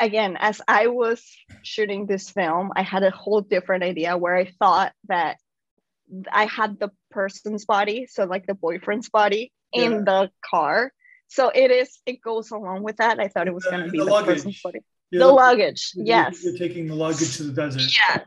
again 0.00 0.36
as 0.38 0.62
i 0.68 0.86
was 0.86 1.22
shooting 1.62 2.06
this 2.06 2.30
film 2.30 2.70
i 2.74 2.82
had 2.82 3.02
a 3.02 3.10
whole 3.10 3.40
different 3.40 3.84
idea 3.84 4.16
where 4.16 4.36
i 4.36 4.46
thought 4.58 4.92
that 5.08 5.36
i 6.32 6.46
had 6.46 6.78
the 6.78 6.90
person's 7.10 7.64
body 7.64 8.06
so 8.08 8.24
like 8.24 8.46
the 8.46 8.54
boyfriend's 8.54 9.10
body 9.10 9.52
in 9.72 10.04
the 10.04 10.30
car. 10.48 10.92
So 11.28 11.50
it 11.54 11.70
is 11.70 11.98
it 12.06 12.20
goes 12.22 12.50
along 12.50 12.82
with 12.82 12.96
that. 12.96 13.18
I 13.18 13.28
thought 13.28 13.48
it 13.48 13.54
was 13.54 13.64
going 13.64 13.84
to 13.84 13.90
be 13.90 13.98
the, 13.98 14.04
the 14.04 14.22
person's 14.22 14.60
body. 14.62 14.80
The 15.12 15.26
luggage 15.26 15.92
you're, 15.94 16.06
yes. 16.06 16.44
you're 16.44 16.56
taking 16.56 16.86
the 16.86 16.94
luggage 16.94 17.36
to 17.36 17.44
the 17.44 17.52
desert. 17.52 17.92
Yeah 17.96 18.22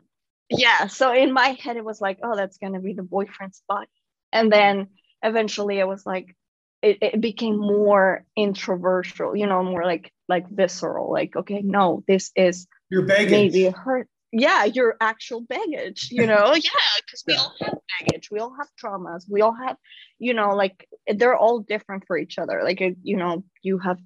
yeah. 0.49 0.87
So 0.87 1.13
in 1.13 1.31
my 1.33 1.57
head 1.61 1.77
it 1.77 1.85
was 1.85 2.01
like 2.01 2.19
oh 2.23 2.35
that's 2.35 2.57
going 2.57 2.73
to 2.73 2.79
be 2.79 2.93
the 2.93 3.03
boyfriend's 3.03 3.61
body. 3.67 3.89
And 4.31 4.51
then 4.51 4.87
eventually 5.23 5.81
i 5.81 5.85
was 5.85 6.05
like 6.05 6.35
it, 6.81 6.97
it 7.01 7.21
became 7.21 7.57
more 7.57 8.25
introversial 8.35 9.35
you 9.35 9.47
know 9.47 9.63
more 9.63 9.83
like 9.83 10.13
like 10.27 10.49
visceral 10.49 11.11
like 11.11 11.35
okay 11.35 11.61
no 11.63 12.03
this 12.07 12.31
is 12.35 12.67
your 12.89 13.03
baggage 13.03 13.31
maybe 13.31 13.65
hurt 13.69 14.07
yeah 14.31 14.63
your 14.65 14.95
actual 15.01 15.41
baggage 15.41 16.09
you 16.11 16.25
know 16.25 16.53
yeah 16.55 16.69
because 17.05 17.23
we 17.27 17.33
yeah. 17.33 17.39
all 17.39 17.53
have 17.59 17.77
baggage 17.99 18.29
we 18.31 18.39
all 18.39 18.55
have 18.57 18.67
traumas 18.81 19.23
we 19.29 19.41
all 19.41 19.53
have 19.53 19.75
you 20.19 20.33
know 20.33 20.55
like 20.55 20.87
they're 21.15 21.35
all 21.35 21.59
different 21.59 22.03
for 22.05 22.17
each 22.17 22.37
other 22.37 22.61
like 22.63 22.79
you 23.03 23.17
know 23.17 23.43
you 23.61 23.79
have 23.79 23.97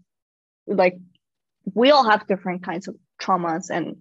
like 0.66 0.98
we 1.74 1.92
all 1.92 2.10
have 2.10 2.28
different 2.28 2.64
kinds 2.64 2.88
of 2.88 2.96
traumas 3.22 3.70
and 3.70 3.98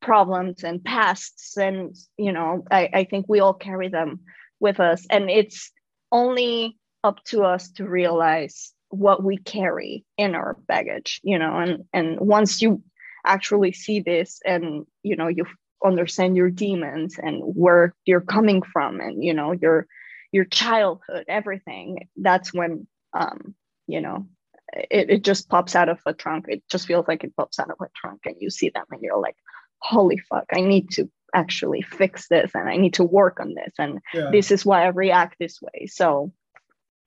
problems 0.00 0.64
and 0.64 0.84
pasts 0.84 1.56
and 1.56 1.96
you 2.16 2.32
know 2.32 2.64
I, 2.70 2.90
I 2.92 3.04
think 3.04 3.26
we 3.28 3.40
all 3.40 3.54
carry 3.54 3.88
them 3.88 4.20
with 4.60 4.80
us 4.80 5.06
and 5.08 5.30
it's 5.30 5.70
only 6.12 6.78
up 7.02 7.22
to 7.24 7.42
us 7.42 7.70
to 7.72 7.88
realize 7.88 8.72
what 8.90 9.24
we 9.24 9.38
carry 9.38 10.04
in 10.18 10.34
our 10.34 10.56
baggage 10.68 11.20
you 11.24 11.38
know 11.38 11.58
and 11.58 11.84
and 11.92 12.20
once 12.20 12.60
you 12.60 12.82
actually 13.24 13.72
see 13.72 14.00
this 14.00 14.40
and 14.44 14.84
you 15.02 15.16
know 15.16 15.28
you 15.28 15.46
understand 15.84 16.36
your 16.36 16.50
demons 16.50 17.18
and 17.20 17.42
where 17.42 17.94
you're 18.04 18.20
coming 18.20 18.62
from 18.62 19.00
and 19.00 19.24
you 19.24 19.34
know 19.34 19.52
your 19.52 19.86
your 20.30 20.44
childhood 20.44 21.24
everything 21.26 22.08
that's 22.16 22.52
when 22.52 22.86
um 23.14 23.54
you 23.86 24.00
know 24.00 24.26
it, 24.74 25.10
it 25.10 25.24
just 25.24 25.48
pops 25.48 25.76
out 25.76 25.88
of 25.88 26.00
a 26.06 26.14
trunk. 26.14 26.46
It 26.48 26.62
just 26.70 26.86
feels 26.86 27.06
like 27.06 27.24
it 27.24 27.36
pops 27.36 27.58
out 27.58 27.70
of 27.70 27.76
a 27.80 27.88
trunk 27.94 28.20
and 28.24 28.36
you 28.40 28.50
see 28.50 28.70
them 28.70 28.84
and 28.90 29.02
you're 29.02 29.20
like 29.20 29.36
holy 29.78 30.18
fuck 30.18 30.44
i 30.52 30.60
need 30.60 30.90
to 30.90 31.10
actually 31.34 31.82
fix 31.82 32.28
this 32.28 32.50
and 32.54 32.68
i 32.68 32.76
need 32.76 32.94
to 32.94 33.04
work 33.04 33.40
on 33.40 33.54
this 33.54 33.72
and 33.78 34.00
yeah. 34.12 34.30
this 34.30 34.50
is 34.50 34.64
why 34.64 34.84
i 34.84 34.88
react 34.88 35.36
this 35.38 35.60
way. 35.60 35.86
So 35.86 36.32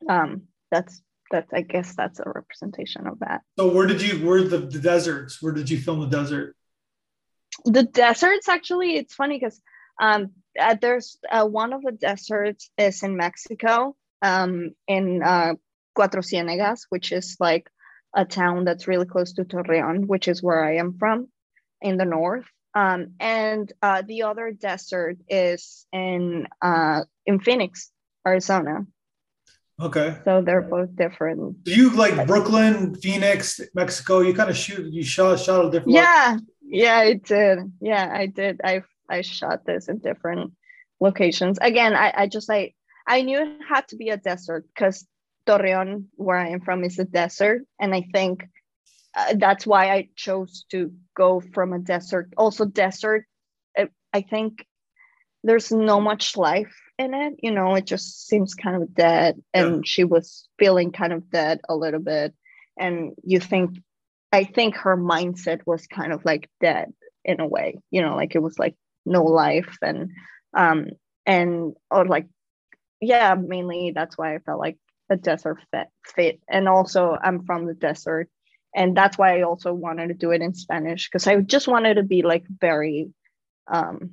um 0.09 0.43
that's 0.71 1.01
that's 1.31 1.51
i 1.53 1.61
guess 1.61 1.95
that's 1.95 2.19
a 2.19 2.29
representation 2.33 3.07
of 3.07 3.19
that. 3.19 3.41
So 3.57 3.71
where 3.71 3.87
did 3.87 4.01
you 4.01 4.25
where 4.25 4.43
the, 4.43 4.59
the 4.59 4.79
deserts 4.79 5.41
where 5.41 5.53
did 5.53 5.69
you 5.69 5.77
film 5.77 6.01
the 6.01 6.07
desert? 6.07 6.55
The 7.63 7.83
deserts 7.83 8.49
actually 8.49 8.97
it's 8.97 9.13
funny 9.13 9.37
because 9.39 9.61
um 10.01 10.31
uh, 10.59 10.75
there's 10.79 11.17
uh, 11.29 11.45
one 11.45 11.73
of 11.73 11.81
the 11.81 11.91
deserts 11.91 12.69
is 12.77 13.03
in 13.03 13.15
mexico 13.15 13.95
um 14.21 14.71
in 14.87 15.21
uh 15.23 15.53
cuatro 15.97 16.21
ciénegas 16.21 16.81
which 16.89 17.11
is 17.11 17.37
like 17.39 17.69
a 18.15 18.25
town 18.25 18.65
that's 18.65 18.87
really 18.87 19.05
close 19.05 19.33
to 19.33 19.43
torreon 19.43 20.05
which 20.05 20.27
is 20.27 20.43
where 20.43 20.63
i 20.63 20.77
am 20.77 20.97
from 20.97 21.27
in 21.81 21.97
the 21.97 22.05
north 22.05 22.45
um, 22.75 23.13
and 23.19 23.71
uh, 23.81 24.03
the 24.05 24.23
other 24.23 24.51
desert 24.51 25.17
is 25.27 25.87
in 25.91 26.47
uh, 26.61 27.03
in 27.25 27.39
phoenix 27.39 27.91
arizona 28.27 28.85
Okay. 29.81 30.17
So 30.23 30.41
they're 30.41 30.61
both 30.61 30.95
different. 30.95 31.63
Do 31.63 31.75
you 31.75 31.89
like 31.89 32.27
Brooklyn, 32.27 32.95
Phoenix, 32.95 33.59
Mexico? 33.73 34.21
You 34.21 34.33
kind 34.33 34.49
of 34.49 34.55
shoot. 34.55 34.91
You 34.91 35.03
shot 35.03 35.39
shot 35.39 35.65
a 35.65 35.71
different. 35.71 35.95
Yeah, 35.95 36.37
yeah, 36.61 36.97
I 36.97 37.13
did. 37.13 37.59
Yeah, 37.81 38.09
I 38.11 38.27
did. 38.27 38.61
I 38.63 38.83
I 39.09 39.21
shot 39.21 39.65
this 39.65 39.89
in 39.89 39.97
different 39.97 40.53
locations. 41.01 41.57
Again, 41.61 41.93
I 41.93 42.13
I 42.15 42.27
just 42.27 42.49
I 42.49 42.73
I 43.05 43.23
knew 43.23 43.39
it 43.39 43.59
had 43.67 43.87
to 43.89 43.97
be 43.97 44.09
a 44.09 44.17
desert 44.17 44.65
because 44.73 45.05
Torreon, 45.45 46.05
where 46.15 46.37
I 46.37 46.49
am 46.49 46.61
from, 46.61 46.85
is 46.85 46.97
a 46.97 47.05
desert, 47.05 47.63
and 47.77 47.93
I 47.93 48.07
think 48.13 48.47
uh, 49.15 49.35
that's 49.37 49.65
why 49.65 49.91
I 49.91 50.09
chose 50.15 50.65
to 50.71 50.91
go 51.15 51.39
from 51.39 51.73
a 51.73 51.79
desert. 51.79 52.33
Also, 52.37 52.65
desert. 52.65 53.25
I, 53.77 53.89
I 54.13 54.21
think 54.21 54.65
there's 55.45 55.71
no 55.71 56.01
much 56.01 56.35
life 56.35 56.75
in 56.97 57.13
it 57.13 57.35
you 57.41 57.51
know 57.51 57.75
it 57.75 57.85
just 57.85 58.27
seems 58.27 58.55
kind 58.55 58.81
of 58.81 58.93
dead 58.93 59.41
and 59.53 59.75
yeah. 59.75 59.81
she 59.83 60.03
was 60.03 60.47
feeling 60.57 60.91
kind 60.91 61.13
of 61.13 61.29
dead 61.29 61.59
a 61.69 61.75
little 61.75 61.99
bit 61.99 62.33
and 62.77 63.13
you 63.23 63.39
think 63.39 63.77
i 64.31 64.43
think 64.43 64.75
her 64.75 64.97
mindset 64.97 65.61
was 65.65 65.87
kind 65.87 66.11
of 66.11 66.23
like 66.25 66.49
dead 66.61 66.91
in 67.23 67.39
a 67.39 67.47
way 67.47 67.77
you 67.91 68.01
know 68.01 68.15
like 68.15 68.35
it 68.35 68.41
was 68.41 68.57
like 68.57 68.75
no 69.05 69.23
life 69.23 69.77
and 69.81 70.11
um 70.55 70.87
and 71.25 71.73
or 71.91 72.05
like 72.05 72.27
yeah 73.01 73.35
mainly 73.35 73.91
that's 73.93 74.17
why 74.17 74.33
i 74.33 74.39
felt 74.39 74.59
like 74.59 74.77
a 75.09 75.15
desert 75.15 75.59
fit 75.71 75.87
fit 76.15 76.39
and 76.49 76.67
also 76.67 77.15
i'm 77.21 77.45
from 77.45 77.65
the 77.65 77.73
desert 77.73 78.29
and 78.75 78.95
that's 78.95 79.17
why 79.17 79.39
i 79.39 79.41
also 79.41 79.73
wanted 79.73 80.09
to 80.09 80.13
do 80.13 80.31
it 80.31 80.41
in 80.41 80.53
spanish 80.53 81.07
because 81.09 81.25
i 81.27 81.39
just 81.41 81.67
wanted 81.67 81.95
to 81.95 82.03
be 82.03 82.21
like 82.21 82.45
very 82.49 83.09
um 83.67 84.11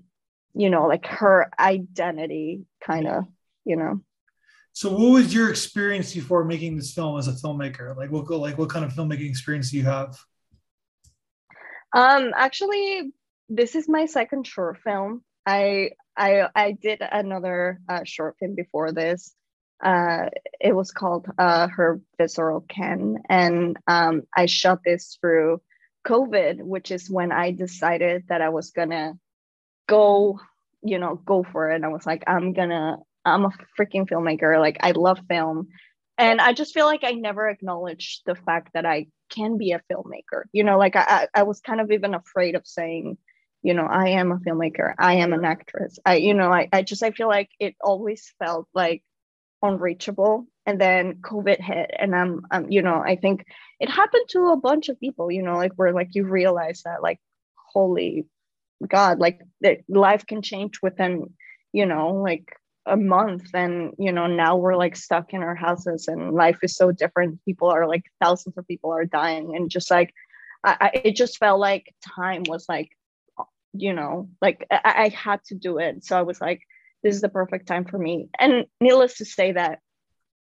you 0.55 0.71
know 0.71 0.87
like 0.87 1.07
her 1.07 1.51
identity 1.59 2.65
kind 2.81 3.07
of 3.07 3.25
you 3.65 3.77
know. 3.77 4.01
So 4.73 4.91
what 4.91 5.13
was 5.13 5.35
your 5.35 5.51
experience 5.51 6.15
before 6.15 6.45
making 6.45 6.77
this 6.77 6.95
film 6.95 7.19
as 7.19 7.29
a 7.29 7.33
filmmaker? 7.33 7.95
Like 7.97 8.11
what 8.11 8.31
like 8.31 8.57
what 8.57 8.71
kind 8.71 8.85
of 8.85 8.93
filmmaking 8.93 9.29
experience 9.29 9.71
do 9.71 9.77
you 9.77 9.85
have? 9.85 10.19
Um 11.95 12.33
actually 12.35 13.13
this 13.49 13.75
is 13.75 13.89
my 13.89 14.07
second 14.07 14.47
short 14.47 14.79
film. 14.79 15.23
I 15.45 15.91
i 16.17 16.49
i 16.55 16.73
did 16.73 17.01
another 17.01 17.81
uh, 17.89 18.05
short 18.05 18.37
film 18.39 18.55
before 18.55 18.93
this 18.93 19.35
uh 19.83 20.29
it 20.61 20.75
was 20.75 20.91
called 20.93 21.27
uh 21.39 21.69
her 21.69 22.01
visceral 22.19 22.61
ken. 22.63 23.23
And 23.29 23.77
um 23.87 24.23
i 24.37 24.47
shot 24.47 24.81
this 24.85 25.19
through 25.21 25.61
covid 26.07 26.61
which 26.63 26.91
is 26.91 27.09
when 27.09 27.31
i 27.31 27.53
decided 27.53 28.25
that 28.29 28.43
i 28.43 28.49
was 28.49 28.73
gonna 28.73 29.15
go 29.89 30.41
you 30.83 30.99
know 30.99 31.15
go 31.15 31.45
for 31.45 31.71
it. 31.71 31.77
And 31.77 31.85
i 31.85 31.89
was 31.89 32.07
like 32.07 32.25
i'm 32.27 32.53
gonna 32.53 32.99
i'm 33.25 33.45
a 33.45 33.51
freaking 33.79 34.09
filmmaker. 34.09 34.59
Like 34.59 34.79
i 34.81 34.93
love 34.93 35.21
film. 35.29 35.69
And 36.19 36.41
i 36.41 36.53
just 36.53 36.75
feel 36.75 36.87
like 36.87 37.05
i 37.05 37.13
never 37.13 37.49
acknowledged 37.49 38.23
the 38.27 38.35
fact 38.35 38.71
that 38.75 38.87
i 38.87 39.07
can 39.31 39.59
be 39.59 39.73
a 39.73 39.83
filmmaker. 39.91 40.45
You 40.53 40.65
know 40.65 40.79
like 40.79 40.97
i 40.97 41.29
i 41.35 41.43
was 41.45 41.61
kind 41.61 41.81
of 41.81 41.91
even 41.91 42.15
afraid 42.15 42.55
of 42.55 42.67
saying 42.67 43.17
you 43.63 43.75
know 43.75 43.87
i 43.87 44.09
am 44.11 44.33
a 44.33 44.39
filmmaker. 44.39 44.95
I 44.99 45.15
am 45.15 45.33
an 45.33 45.45
actress. 45.45 45.99
I 46.05 46.17
you 46.17 46.35
know 46.35 46.53
i, 46.53 46.69
I 46.73 46.83
just 46.83 47.03
i 47.03 47.11
feel 47.13 47.29
like 47.29 47.51
it 47.61 47.77
always 47.81 48.33
felt 48.39 48.69
like 48.75 49.03
unreachable. 49.63 50.47
And 50.65 50.81
then 50.81 51.17
covid 51.23 51.61
hit 51.61 51.91
and 51.99 52.15
i'm, 52.15 52.43
I'm 52.53 52.71
you 52.71 52.83
know 52.83 53.03
i 53.05 53.17
think 53.17 53.45
it 53.81 53.91
happened 53.91 54.27
to 54.29 54.51
a 54.51 54.57
bunch 54.57 54.89
of 54.89 55.01
people 55.01 55.29
you 55.33 55.43
know 55.43 55.57
like 55.57 55.73
where 55.75 55.93
like 55.93 56.11
you 56.13 56.25
realize 56.25 56.83
that 56.85 57.03
like 57.03 57.19
holy 57.73 58.27
god 58.87 59.19
like 59.19 59.41
that 59.63 59.79
life 59.89 60.25
can 60.25 60.41
change 60.41 60.79
within 60.81 61.35
you 61.73 61.85
know 61.85 62.15
like 62.15 62.53
a 62.87 62.97
month. 62.97 63.51
And 63.55 63.95
you 63.99 64.13
know 64.13 64.27
now 64.27 64.57
we're 64.57 64.77
like 64.77 64.97
stuck 64.97 65.33
in 65.33 65.43
our 65.43 65.55
houses 65.55 66.09
and 66.09 66.33
life 66.33 66.59
is 66.63 66.77
so 66.77 66.93
different. 66.93 67.45
People 67.45 67.69
are 67.69 67.87
like 67.87 68.05
thousands 68.21 68.57
of 68.57 68.67
people 68.67 68.91
are 68.91 69.05
dying. 69.05 69.57
And 69.57 69.71
just 69.71 69.91
like 69.91 70.13
I, 70.65 70.77
I 70.81 71.01
it 71.05 71.17
just 71.17 71.39
felt 71.39 71.61
like 71.61 71.95
time 72.17 72.45
was 72.47 72.67
like 72.69 72.91
you 73.73 73.93
know 73.93 74.29
like 74.41 74.67
I, 74.71 75.05
I 75.05 75.09
had 75.09 75.43
to 75.45 75.55
do 75.55 75.79
it. 75.79 76.05
So 76.05 76.19
i 76.19 76.23
was 76.23 76.41
like 76.41 76.63
this 77.03 77.15
is 77.15 77.21
the 77.21 77.29
perfect 77.29 77.67
time 77.67 77.85
for 77.85 77.99
me 77.99 78.29
and 78.39 78.67
needless 78.81 79.19
to 79.19 79.25
say 79.25 79.53
that 79.53 79.81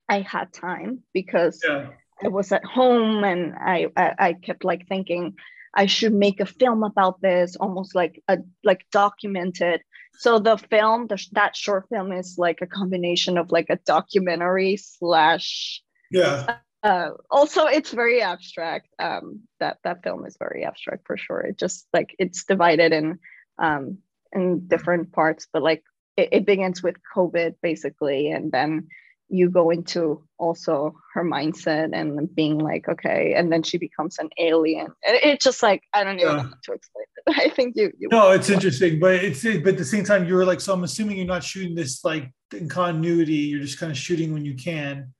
i 0.08 0.20
had 0.20 0.52
time 0.52 1.02
because 1.12 1.60
yeah. 1.66 1.88
i 2.22 2.28
was 2.28 2.52
at 2.52 2.64
home 2.64 3.24
and 3.24 3.54
I, 3.54 3.86
I 3.96 4.14
i 4.18 4.32
kept 4.32 4.64
like 4.64 4.88
thinking 4.88 5.36
I 5.74 5.86
should 5.86 6.12
make 6.12 6.40
a 6.40 6.46
film 6.46 6.82
about 6.82 7.20
this, 7.20 7.56
almost 7.56 7.94
like 7.94 8.22
a 8.28 8.38
like 8.64 8.84
documented. 8.90 9.82
So 10.14 10.38
the 10.38 10.58
film, 10.58 11.06
the, 11.06 11.24
that 11.32 11.56
short 11.56 11.88
film 11.88 12.12
is 12.12 12.36
like 12.36 12.60
a 12.60 12.66
combination 12.66 13.38
of 13.38 13.52
like 13.52 13.66
a 13.70 13.78
documentary 13.86 14.76
slash. 14.76 15.82
Yeah. 16.10 16.56
Uh, 16.82 17.10
also, 17.30 17.66
it's 17.66 17.92
very 17.92 18.22
abstract. 18.22 18.88
Um, 18.98 19.42
that 19.60 19.78
that 19.84 20.02
film 20.02 20.26
is 20.26 20.36
very 20.38 20.64
abstract 20.64 21.06
for 21.06 21.16
sure. 21.16 21.40
It 21.40 21.58
just 21.58 21.86
like 21.92 22.14
it's 22.18 22.44
divided 22.44 22.92
in 22.92 23.18
um 23.58 23.98
in 24.32 24.66
different 24.66 25.12
parts, 25.12 25.46
but 25.52 25.62
like 25.62 25.84
it, 26.16 26.28
it 26.32 26.46
begins 26.46 26.82
with 26.82 26.96
COVID 27.14 27.56
basically, 27.62 28.30
and 28.30 28.50
then 28.52 28.88
you 29.30 29.48
go 29.48 29.70
into 29.70 30.22
also 30.38 30.94
her 31.14 31.24
mindset 31.24 31.90
and 31.94 32.34
being 32.34 32.58
like 32.58 32.88
okay 32.88 33.34
and 33.34 33.50
then 33.50 33.62
she 33.62 33.78
becomes 33.78 34.18
an 34.18 34.28
alien. 34.38 34.86
And 35.06 35.18
it's 35.22 35.44
just 35.44 35.62
like 35.62 35.82
i 35.94 36.04
don't 36.04 36.18
even 36.18 36.28
yeah. 36.28 36.42
know 36.42 36.48
how 36.48 36.54
to 36.64 36.72
explain 36.72 37.04
it. 37.16 37.36
I 37.46 37.48
think 37.48 37.76
you, 37.76 37.92
you 37.98 38.08
no 38.10 38.32
it's 38.32 38.50
interesting 38.50 38.98
but 38.98 39.14
it's 39.14 39.42
but 39.42 39.68
at 39.68 39.78
the 39.78 39.84
same 39.84 40.04
time 40.04 40.26
you're 40.26 40.44
like 40.44 40.60
so 40.60 40.72
i'm 40.74 40.84
assuming 40.84 41.16
you're 41.16 41.26
not 41.26 41.44
shooting 41.44 41.74
this 41.74 42.04
like 42.04 42.30
in 42.52 42.68
continuity 42.68 43.34
you're 43.34 43.60
just 43.60 43.78
kind 43.78 43.92
of 43.92 43.96
shooting 43.96 44.32
when 44.32 44.44
you 44.44 44.54
can. 44.54 45.14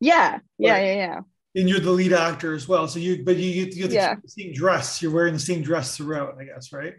Yeah 0.00 0.38
yeah 0.58 0.78
yeah 0.78 0.94
yeah. 0.94 1.20
And 1.54 1.68
you're 1.68 1.80
the 1.80 1.90
lead 1.90 2.12
actor 2.12 2.54
as 2.54 2.66
well 2.66 2.88
so 2.88 2.98
you 2.98 3.22
but 3.24 3.36
you 3.36 3.66
you 3.66 3.88
the 3.88 3.94
yeah. 3.94 4.14
same 4.26 4.54
dress 4.54 5.02
you're 5.02 5.12
wearing 5.12 5.34
the 5.34 5.40
same 5.40 5.62
dress 5.62 5.96
throughout 5.96 6.36
i 6.40 6.44
guess 6.44 6.72
right 6.72 6.94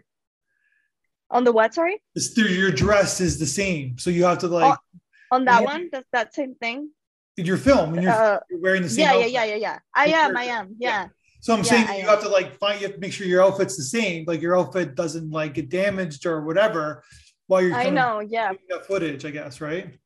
on 1.32 1.44
the 1.44 1.50
what 1.52 1.74
sorry? 1.74 2.00
It's, 2.14 2.36
your 2.36 2.70
dress 2.70 3.20
is 3.20 3.38
the 3.38 3.46
same. 3.46 3.98
So 3.98 4.10
you 4.10 4.24
have 4.24 4.38
to 4.38 4.48
like 4.48 4.78
oh, 4.78 5.00
on 5.32 5.46
that 5.46 5.64
one 5.64 5.88
that's 5.90 6.06
that 6.12 6.34
same 6.34 6.54
thing? 6.54 6.90
In 7.38 7.46
your 7.46 7.56
film 7.56 7.94
and 7.94 8.02
you're, 8.02 8.12
uh, 8.12 8.38
you're, 8.50 8.60
wearing 8.60 8.82
the 8.82 8.90
same 8.90 9.06
yeah 9.06 9.14
outfit. 9.14 9.30
yeah 9.32 9.44
yeah 9.44 9.54
yeah. 9.54 9.58
Yeah 9.58 9.78
i 9.94 10.04
am 10.06 10.36
i 10.36 10.44
am 10.44 10.76
yeah, 10.78 10.88
yeah. 10.88 11.08
so 11.40 11.54
i'm 11.54 11.60
yeah, 11.60 11.64
saying 11.64 11.86
I 11.88 11.96
you 11.96 12.02
am. 12.02 12.08
have 12.08 12.20
to 12.20 12.28
like 12.28 12.58
find 12.58 12.78
you 12.78 12.86
have 12.86 12.96
to 12.96 13.00
make 13.00 13.14
sure 13.14 13.26
your 13.26 13.42
outfit's 13.42 13.74
the 13.74 13.82
same 13.82 14.24
like 14.26 14.42
your 14.42 14.54
outfit 14.54 14.94
doesn't 14.94 15.30
like 15.30 15.54
get 15.54 15.70
damaged 15.70 16.26
or 16.26 16.42
whatever 16.42 17.02
while 17.46 17.62
you're 17.62 17.74
i 17.74 17.88
know 17.88 18.20
yeah. 18.20 18.52
that 18.68 18.86
footage 18.86 19.24
i 19.24 19.30
guess 19.30 19.60
right? 19.60 19.98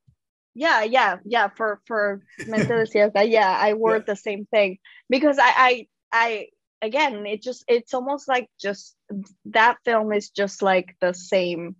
Yeah 0.55 0.85
yeah 0.85 1.19
yeah 1.27 1.49
for 1.49 1.81
for 1.85 2.23
mentality 2.47 3.01
yeah 3.25 3.59
i 3.61 3.75
wore 3.75 3.97
yeah. 3.97 4.05
the 4.07 4.17
same 4.17 4.47
thing. 4.47 4.79
Because 5.11 5.39
i 5.39 5.53
i 5.57 5.87
i 6.13 6.47
again 6.87 7.27
it 7.27 7.43
just 7.43 7.65
it's 7.69 7.95
almost 7.95 8.29
like 8.29 8.49
just 8.61 8.97
that 9.45 9.77
film 9.85 10.13
is 10.13 10.31
just 10.31 10.63
like 10.63 10.97
the 11.01 11.13
same 11.13 11.77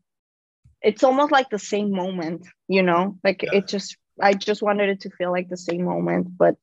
it's 0.83 1.03
almost 1.03 1.33
like 1.33 1.49
the 1.51 1.59
same 1.59 1.91
moment 1.91 2.47
you 2.69 2.83
know? 2.83 3.19
Like 3.25 3.43
yeah. 3.43 3.59
it 3.59 3.69
just 3.69 3.97
i 4.21 4.33
just 4.33 4.63
wanted 4.63 4.89
it 4.89 5.01
to 5.03 5.11
feel 5.11 5.31
like 5.31 5.49
the 5.49 5.57
same 5.57 5.85
moment 5.85 6.29
but 6.37 6.57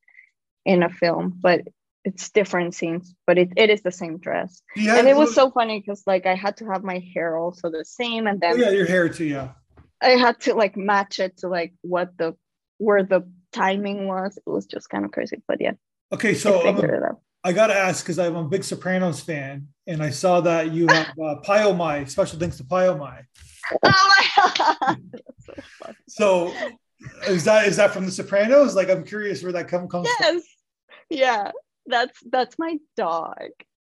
in 0.64 0.82
a 0.82 0.88
film 0.88 1.38
but 1.40 1.62
it's 2.04 2.30
different 2.30 2.74
scenes 2.74 3.14
but 3.26 3.38
it, 3.38 3.50
it 3.56 3.70
is 3.70 3.82
the 3.82 3.90
same 3.90 4.18
dress. 4.18 4.60
Yeah, 4.76 4.98
and 4.98 5.08
it 5.08 5.16
was 5.16 5.34
so 5.34 5.50
funny 5.50 5.80
because 5.80 6.02
like 6.06 6.26
i 6.26 6.34
had 6.34 6.58
to 6.58 6.66
have 6.66 6.84
my 6.84 7.02
hair 7.14 7.36
also 7.36 7.70
the 7.70 7.84
same 7.84 8.26
and 8.26 8.40
then 8.40 8.54
oh, 8.54 8.56
yeah 8.56 8.70
your 8.70 8.86
hair 8.86 9.08
too 9.08 9.24
yeah. 9.24 9.50
I 10.04 10.10
had 10.10 10.40
to 10.42 10.54
like 10.54 10.76
match 10.76 11.18
it 11.18 11.38
to 11.38 11.48
like 11.48 11.72
what 11.80 12.16
the 12.18 12.36
where 12.78 13.02
the 13.02 13.22
timing 13.52 14.06
was. 14.06 14.36
It 14.36 14.50
was 14.50 14.66
just 14.66 14.90
kind 14.90 15.04
of 15.04 15.12
crazy 15.12 15.42
but 15.48 15.60
yeah. 15.60 15.72
Okay 16.12 16.34
so 16.34 16.60
I, 17.44 17.48
I 17.48 17.52
gotta 17.52 17.74
ask 17.74 18.04
because 18.04 18.18
I'm 18.18 18.36
a 18.36 18.44
big 18.44 18.64
Sopranos 18.64 19.20
fan, 19.20 19.68
and 19.86 20.02
I 20.02 20.10
saw 20.10 20.40
that 20.40 20.72
you 20.72 20.86
have 20.88 21.12
uh, 21.22 21.36
Pie-O-My. 21.36 22.04
Special 22.04 22.38
thanks 22.38 22.56
to 22.56 22.64
Pie-O-My. 22.64 23.20
Oh 23.84 24.14
my 24.38 24.52
god! 24.56 25.00
so, 26.08 26.52
is 27.28 27.44
that 27.44 27.68
is 27.68 27.76
that 27.76 27.92
from 27.92 28.06
The 28.06 28.12
Sopranos? 28.12 28.74
Like, 28.74 28.90
I'm 28.90 29.04
curious 29.04 29.42
where 29.42 29.52
that 29.52 29.68
come 29.68 29.88
comes. 29.88 30.08
From. 30.08 30.16
Yes. 30.20 30.34
From. 30.34 30.42
Yeah, 31.10 31.50
that's 31.86 32.18
that's 32.30 32.58
my 32.58 32.78
dog. 32.96 33.50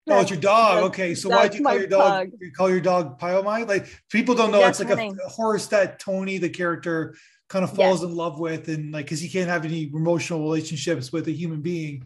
oh, 0.09 0.21
it's 0.21 0.31
your 0.31 0.39
dog. 0.39 0.83
Okay, 0.85 1.15
so 1.15 1.29
why'd 1.29 1.53
you 1.53 1.63
call 1.63 1.77
your 1.77 1.87
dog? 1.87 2.29
You 2.39 2.51
call 2.51 2.69
your 2.69 2.81
dog 2.81 3.19
Pie-O-My? 3.19 3.63
Like 3.63 3.87
people 4.09 4.35
don't 4.35 4.51
know 4.51 4.59
that's 4.59 4.79
it's 4.79 4.89
like 4.89 4.99
a, 4.99 5.15
a, 5.25 5.29
horse 5.29 5.67
that 5.67 5.99
Tony, 5.99 6.37
the 6.37 6.49
character, 6.49 7.15
kind 7.47 7.63
of 7.63 7.75
falls 7.75 8.01
yes. 8.01 8.09
in 8.09 8.15
love 8.15 8.39
with, 8.39 8.67
and 8.69 8.91
like 8.91 9.05
because 9.05 9.21
he 9.21 9.29
can't 9.29 9.49
have 9.49 9.65
any 9.65 9.83
emotional 9.93 10.41
relationships 10.41 11.11
with 11.11 11.27
a 11.27 11.31
human 11.31 11.61
being. 11.61 12.03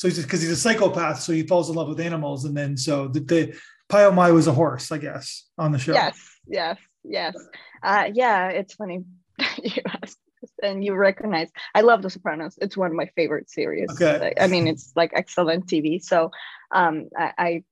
So 0.00 0.08
he's 0.08 0.16
just 0.16 0.28
because 0.28 0.40
he's 0.40 0.50
a 0.50 0.56
psychopath, 0.56 1.20
so 1.20 1.34
he 1.34 1.42
falls 1.42 1.68
in 1.68 1.76
love 1.76 1.86
with 1.86 2.00
animals, 2.00 2.46
and 2.46 2.56
then 2.56 2.74
so 2.74 3.08
the, 3.08 3.20
the 3.20 3.54
Pie-O-My 3.90 4.30
was 4.30 4.46
a 4.46 4.52
horse, 4.52 4.90
I 4.90 4.96
guess, 4.96 5.44
on 5.58 5.72
the 5.72 5.78
show. 5.78 5.92
Yes, 5.92 6.38
yes, 6.46 6.78
yes. 7.04 7.36
Uh, 7.82 8.08
yeah, 8.10 8.48
it's 8.48 8.72
funny 8.72 9.04
you 9.62 9.82
asked 10.02 10.16
and 10.62 10.82
you 10.82 10.94
recognize. 10.94 11.50
I 11.74 11.82
love 11.82 12.00
The 12.00 12.08
Sopranos. 12.08 12.56
It's 12.62 12.78
one 12.78 12.90
of 12.90 12.96
my 12.96 13.10
favorite 13.14 13.50
series. 13.50 13.90
Okay. 13.90 14.32
I 14.40 14.46
mean, 14.46 14.68
it's 14.68 14.90
like 14.96 15.10
excellent 15.14 15.66
TV. 15.66 16.02
So, 16.02 16.30
um, 16.72 17.10
I, 17.14 17.32
I, 17.36 17.64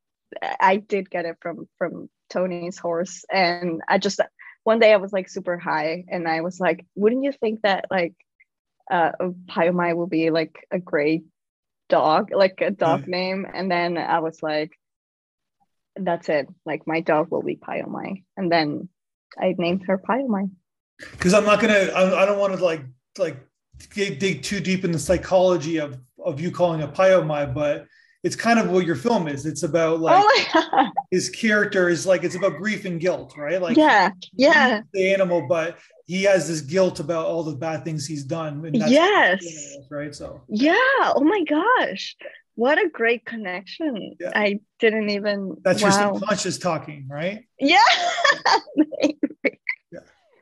I 0.61 0.77
did 0.77 1.09
get 1.09 1.25
it 1.25 1.39
from 1.41 1.67
from 1.79 2.11
Tony's 2.29 2.77
horse, 2.77 3.25
and 3.33 3.81
I 3.89 3.97
just 3.97 4.21
one 4.65 4.81
day 4.81 4.93
I 4.93 4.99
was 4.99 5.15
like 5.15 5.31
super 5.31 5.57
high, 5.57 6.05
and 6.09 6.29
I 6.29 6.43
was 6.43 6.61
like, 6.61 6.85
wouldn't 6.95 7.25
you 7.25 7.33
think 7.33 7.63
that 7.63 7.87
like 7.91 8.17
uh, 8.91 9.13
Pie-O-My 9.47 9.95
will 9.95 10.09
be 10.09 10.29
like 10.29 10.67
a 10.71 10.79
great 10.79 11.25
dog, 11.89 12.31
like 12.33 12.61
a 12.61 12.71
dog 12.71 13.05
mm. 13.05 13.09
name? 13.09 13.47
And 13.53 13.71
then 13.71 13.99
I 13.99 14.21
was 14.21 14.43
like, 14.43 14.73
that's 15.97 16.29
it. 16.29 16.49
Like 16.65 16.87
my 16.87 17.01
dog 17.01 17.31
will 17.31 17.43
be 17.43 17.57
Pie-O-My. 17.57 18.23
And 18.37 18.51
then 18.51 18.89
I 19.39 19.55
named 19.57 19.85
her 19.87 19.99
Pie-O-My. 19.99 20.45
Because 21.13 21.35
I'm 21.35 21.45
not 21.45 21.61
gonna. 21.61 21.75
I, 21.75 22.23
I 22.23 22.27
don't 22.27 22.39
want 22.39 22.57
to 22.57 22.65
like 22.65 22.83
like 23.19 23.37
dig 23.95 24.43
too 24.43 24.59
deep 24.59 24.85
in 24.85 24.91
the 24.91 24.99
psychology 24.99 25.79
of 25.79 25.97
of 26.25 26.41
you 26.41 26.51
calling 26.51 26.83
a 26.83 26.89
Pie-O-My, 26.89 27.47
but 27.47 27.87
it's 28.25 28.35
kind 28.35 28.59
of 28.59 28.71
what 28.71 28.85
your 28.85 28.97
film 28.97 29.29
is. 29.29 29.47
It's 29.47 29.63
about 29.63 30.01
like 30.01 30.25
oh 30.55 30.89
his 31.11 31.31
character 31.31 31.89
is 31.89 32.07
like 32.07 32.25
it's 32.25 32.35
about 32.35 32.57
grief 32.57 32.85
and 32.85 33.01
guilt, 33.01 33.37
right? 33.37 33.63
Like 33.63 33.77
yeah, 33.77 34.11
yeah, 34.35 34.81
the 34.93 35.13
animal, 35.13 35.47
but 35.49 35.79
he 36.09 36.23
has 36.23 36.49
this 36.49 36.63
guilt 36.63 37.01
about 37.01 37.27
all 37.27 37.45
the 37.45 37.55
bad 37.55 37.85
things 37.85 38.07
he's 38.07 38.25
done. 38.25 38.69
yes, 38.73 39.77
right. 39.91 40.15
So 40.15 40.41
yeah. 40.49 40.75
Oh 41.15 41.23
my 41.23 41.45
gosh, 41.45 42.17
what 42.55 42.79
a 42.79 42.89
great 42.89 43.27
connection. 43.27 44.17
Yeah. 44.19 44.33
I 44.35 44.61
didn't 44.81 45.11
even. 45.11 45.57
That's 45.63 45.83
wow. 45.83 45.89
your 45.89 46.19
subconscious 46.19 46.59
talking, 46.59 47.07
right? 47.11 47.45
Yeah. 47.61 47.79
maybe. 48.77 49.19
Yeah. 49.93 50.01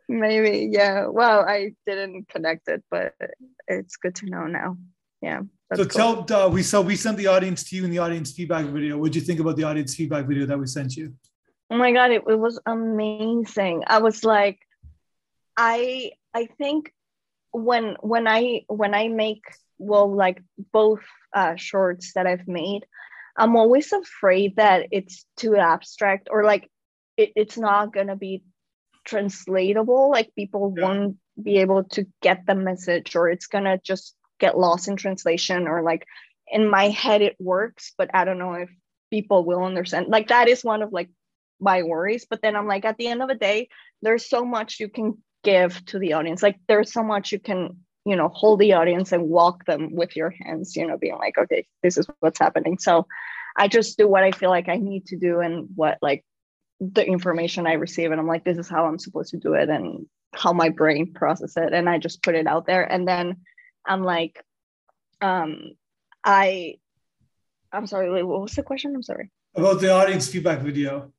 Maybe. 0.09 0.71
Yeah. 0.71 1.09
Well, 1.09 1.41
I 1.41 1.75
didn't 1.85 2.29
connect 2.29 2.69
it, 2.69 2.85
but 2.89 3.15
it's 3.67 3.97
good 3.97 4.15
to 4.17 4.27
know 4.27 4.47
now. 4.47 4.77
Yeah. 5.21 5.41
so 5.75 5.85
cool. 5.85 6.23
tell 6.23 6.47
uh, 6.47 6.49
we 6.49 6.63
so 6.63 6.81
we 6.81 6.95
sent 6.95 7.17
the 7.17 7.27
audience 7.27 7.65
to 7.65 7.77
you 7.77 7.85
in 7.85 7.91
the 7.91 7.99
audience 7.99 8.31
feedback 8.31 8.67
video. 8.67 8.99
What 8.99 9.13
did 9.13 9.17
you 9.17 9.27
think 9.27 9.41
about 9.41 9.57
the 9.57 9.65
audience 9.65 9.97
feedback 9.97 10.27
video 10.27 10.47
that 10.47 10.59
we 10.59 10.69
sent 10.69 10.95
you? 10.95 11.13
Oh 11.73 11.77
my 11.77 11.91
god, 11.91 12.13
it, 12.13 12.23
it 12.29 12.39
was 12.39 12.61
amazing. 12.67 13.83
I 13.89 13.99
was 13.99 14.23
like, 14.23 14.61
I 15.57 16.13
I 16.35 16.47
think 16.59 16.93
when 17.53 17.97
when 18.01 18.29
I 18.29 18.65
when 18.69 18.95
I 18.95 19.09
make 19.09 19.43
well 19.79 20.15
like 20.15 20.43
both 20.73 21.03
uh, 21.33 21.57
shorts 21.57 22.13
that 22.15 22.27
I've 22.27 22.47
made, 22.47 22.87
I'm 23.37 23.57
always 23.57 23.93
afraid 23.93 24.57
that 24.57 24.89
it's 24.91 25.25
too 25.37 25.57
abstract 25.57 26.29
or 26.31 26.45
like 26.45 26.71
it, 27.17 27.33
it's 27.37 27.57
not 27.57 27.93
gonna 27.93 28.17
be 28.17 28.45
translatable. 29.05 30.11
Like 30.11 30.35
people 30.35 30.75
yeah. 30.77 30.85
won't 30.85 31.17
be 31.43 31.59
able 31.59 31.85
to 31.85 32.07
get 32.23 32.47
the 32.47 32.55
message, 32.55 33.17
or 33.17 33.29
it's 33.31 33.47
gonna 33.47 33.79
just 33.83 34.15
get 34.39 34.59
lost 34.59 34.89
in 34.89 34.97
translation, 34.97 35.67
or 35.69 35.83
like 35.83 36.07
in 36.49 36.69
my 36.69 36.89
head 36.89 37.23
it 37.23 37.37
works, 37.41 37.93
but 37.97 38.11
I 38.15 38.25
don't 38.25 38.39
know 38.39 38.55
if 38.55 38.71
people 39.11 39.45
will 39.45 39.65
understand. 39.65 40.09
Like 40.09 40.29
that 40.29 40.49
is 40.49 40.65
one 40.65 40.83
of 40.83 40.93
like 40.93 41.11
my 41.61 41.83
worries. 41.83 42.27
But 42.29 42.43
then 42.43 42.57
I'm 42.57 42.67
like, 42.67 42.85
at 42.85 42.99
the 42.99 43.09
end 43.09 43.23
of 43.23 43.29
the 43.29 43.35
day, 43.35 43.69
there's 44.03 44.29
so 44.29 44.45
much 44.45 44.81
you 44.81 44.89
can 44.89 45.23
give 45.47 45.85
to 45.87 45.99
the 45.99 46.13
audience. 46.15 46.43
Like 46.43 46.59
there's 46.67 46.93
so 46.93 47.03
much 47.03 47.33
you 47.33 47.39
can 47.39 47.61
you 48.05 48.17
know 48.17 48.29
hold 48.29 48.61
the 48.61 48.75
audience 48.75 49.13
and 49.13 49.29
walk 49.29 49.65
them 49.65 49.95
with 50.01 50.15
your 50.15 50.31
hands 50.31 50.77
you 50.77 50.87
know 50.87 50.97
being 50.97 51.19
like 51.19 51.37
okay 51.37 51.67
this 51.83 51.97
is 51.99 52.07
what's 52.21 52.39
happening. 52.39 52.79
So 52.79 53.07
i 53.57 53.69
just 53.69 53.97
do 53.97 54.07
what 54.07 54.23
i 54.23 54.31
feel 54.31 54.51
like 54.51 54.69
i 54.69 54.77
need 54.77 55.07
to 55.07 55.17
do 55.17 55.41
and 55.41 55.69
what 55.75 55.99
like 56.03 56.23
the 56.81 57.05
information 57.07 57.67
i 57.67 57.73
receive 57.73 58.11
and 58.13 58.21
i'm 58.21 58.27
like 58.27 58.45
this 58.45 58.59
is 58.59 58.69
how 58.69 58.85
i'm 58.87 58.99
supposed 58.99 59.31
to 59.31 59.39
do 59.39 59.55
it 59.55 59.69
and 59.71 60.07
how 60.35 60.53
my 60.53 60.69
brain 60.69 61.13
process 61.21 61.57
it 61.57 61.73
and 61.73 61.89
i 61.89 61.97
just 61.99 62.23
put 62.23 62.35
it 62.35 62.47
out 62.47 62.67
there. 62.67 62.85
And 62.85 63.09
then 63.09 63.37
i'm 63.87 64.03
like 64.05 64.43
um 65.21 65.51
i 66.23 66.75
i'm 67.73 67.87
sorry 67.87 68.11
wait, 68.11 68.23
what 68.23 68.43
was 68.43 68.53
the 68.53 68.63
question? 68.63 68.95
I'm 68.95 69.03
sorry. 69.03 69.31
About 69.55 69.81
the 69.81 69.91
audience 69.91 70.29
feedback 70.29 70.61
video. 70.61 71.13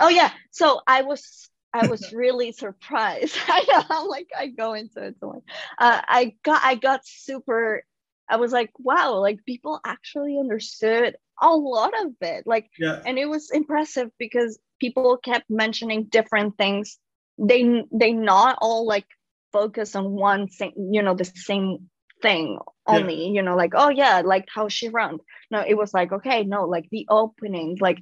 Oh 0.00 0.08
yeah. 0.08 0.30
So 0.50 0.80
i 0.86 1.02
was 1.02 1.48
I 1.72 1.86
was 1.86 2.12
really 2.12 2.52
surprised. 2.52 3.36
I 3.48 3.64
know 3.68 3.82
I'm 3.90 4.08
like 4.08 4.28
I 4.36 4.48
go 4.48 4.74
into 4.74 5.02
it 5.04 5.16
so 5.20 5.42
uh, 5.78 6.00
I 6.06 6.34
got 6.42 6.60
I 6.62 6.74
got 6.74 7.06
super 7.06 7.82
I 8.28 8.36
was 8.36 8.52
like 8.52 8.70
wow 8.78 9.20
like 9.20 9.44
people 9.44 9.80
actually 9.84 10.38
understood 10.38 11.16
a 11.40 11.54
lot 11.54 11.92
of 12.04 12.12
it 12.20 12.46
like 12.46 12.68
yeah. 12.78 13.00
and 13.06 13.18
it 13.18 13.28
was 13.28 13.50
impressive 13.50 14.10
because 14.18 14.58
people 14.80 15.16
kept 15.16 15.48
mentioning 15.48 16.04
different 16.04 16.56
things 16.56 16.98
they 17.38 17.84
they 17.92 18.12
not 18.12 18.58
all 18.60 18.86
like 18.86 19.06
focus 19.52 19.94
on 19.94 20.10
one 20.10 20.48
thing 20.48 20.72
you 20.92 21.02
know 21.02 21.14
the 21.14 21.24
same 21.24 21.88
thing 22.20 22.58
only 22.86 23.26
yeah. 23.26 23.32
you 23.32 23.42
know 23.42 23.56
like 23.56 23.72
oh 23.74 23.88
yeah 23.88 24.22
like 24.24 24.46
how 24.52 24.68
she 24.68 24.88
runs 24.88 25.20
no 25.50 25.62
it 25.66 25.74
was 25.74 25.94
like 25.94 26.12
okay 26.12 26.42
no 26.42 26.64
like 26.64 26.88
the 26.90 27.06
opening 27.08 27.78
like 27.80 27.98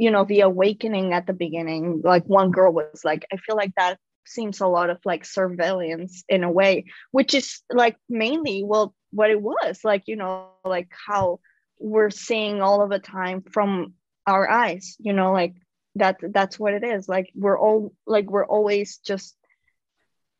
you 0.00 0.10
know 0.10 0.24
the 0.24 0.40
awakening 0.40 1.12
at 1.12 1.26
the 1.26 1.32
beginning 1.32 2.00
like 2.04 2.24
one 2.24 2.50
girl 2.50 2.72
was 2.72 3.02
like 3.04 3.24
i 3.32 3.36
feel 3.36 3.56
like 3.56 3.74
that 3.76 3.98
seems 4.26 4.60
a 4.60 4.66
lot 4.66 4.90
of 4.90 4.98
like 5.04 5.24
surveillance 5.24 6.24
in 6.28 6.44
a 6.44 6.50
way 6.50 6.84
which 7.10 7.34
is 7.34 7.62
like 7.72 7.96
mainly 8.08 8.62
well 8.64 8.94
what 9.10 9.30
it 9.30 9.40
was 9.40 9.80
like 9.84 10.04
you 10.06 10.16
know 10.16 10.48
like 10.64 10.88
how 11.06 11.40
we're 11.78 12.10
seeing 12.10 12.60
all 12.62 12.82
of 12.82 12.90
the 12.90 12.98
time 12.98 13.42
from 13.42 13.94
our 14.26 14.48
eyes 14.48 14.96
you 15.00 15.12
know 15.12 15.32
like 15.32 15.54
that 15.96 16.16
that's 16.22 16.58
what 16.58 16.74
it 16.74 16.84
is. 16.84 17.08
Like 17.08 17.30
we're 17.34 17.58
all 17.58 17.92
like 18.06 18.30
we're 18.30 18.46
always 18.46 18.98
just 18.98 19.36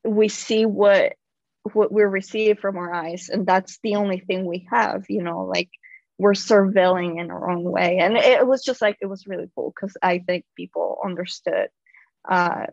we 0.04 0.28
see 0.28 0.66
what 0.66 1.14
what 1.72 1.92
we 1.92 2.02
receive 2.02 2.58
from 2.58 2.76
our 2.76 2.92
eyes 2.92 3.28
and 3.30 3.46
that's 3.46 3.78
the 3.82 3.96
only 3.96 4.18
thing 4.18 4.46
we 4.46 4.66
have 4.70 5.04
you 5.10 5.22
know 5.22 5.44
like 5.44 5.68
we're 6.20 6.32
surveilling 6.34 7.18
in 7.18 7.30
our 7.30 7.50
own 7.50 7.62
way. 7.62 7.96
And 7.98 8.14
it 8.14 8.46
was 8.46 8.62
just 8.62 8.82
like 8.82 8.98
it 9.00 9.06
was 9.06 9.26
really 9.26 9.50
cool 9.54 9.72
because 9.74 9.96
i 10.02 10.18
think 10.18 10.44
people 10.54 10.98
understood 11.02 11.68
uh 12.28 12.66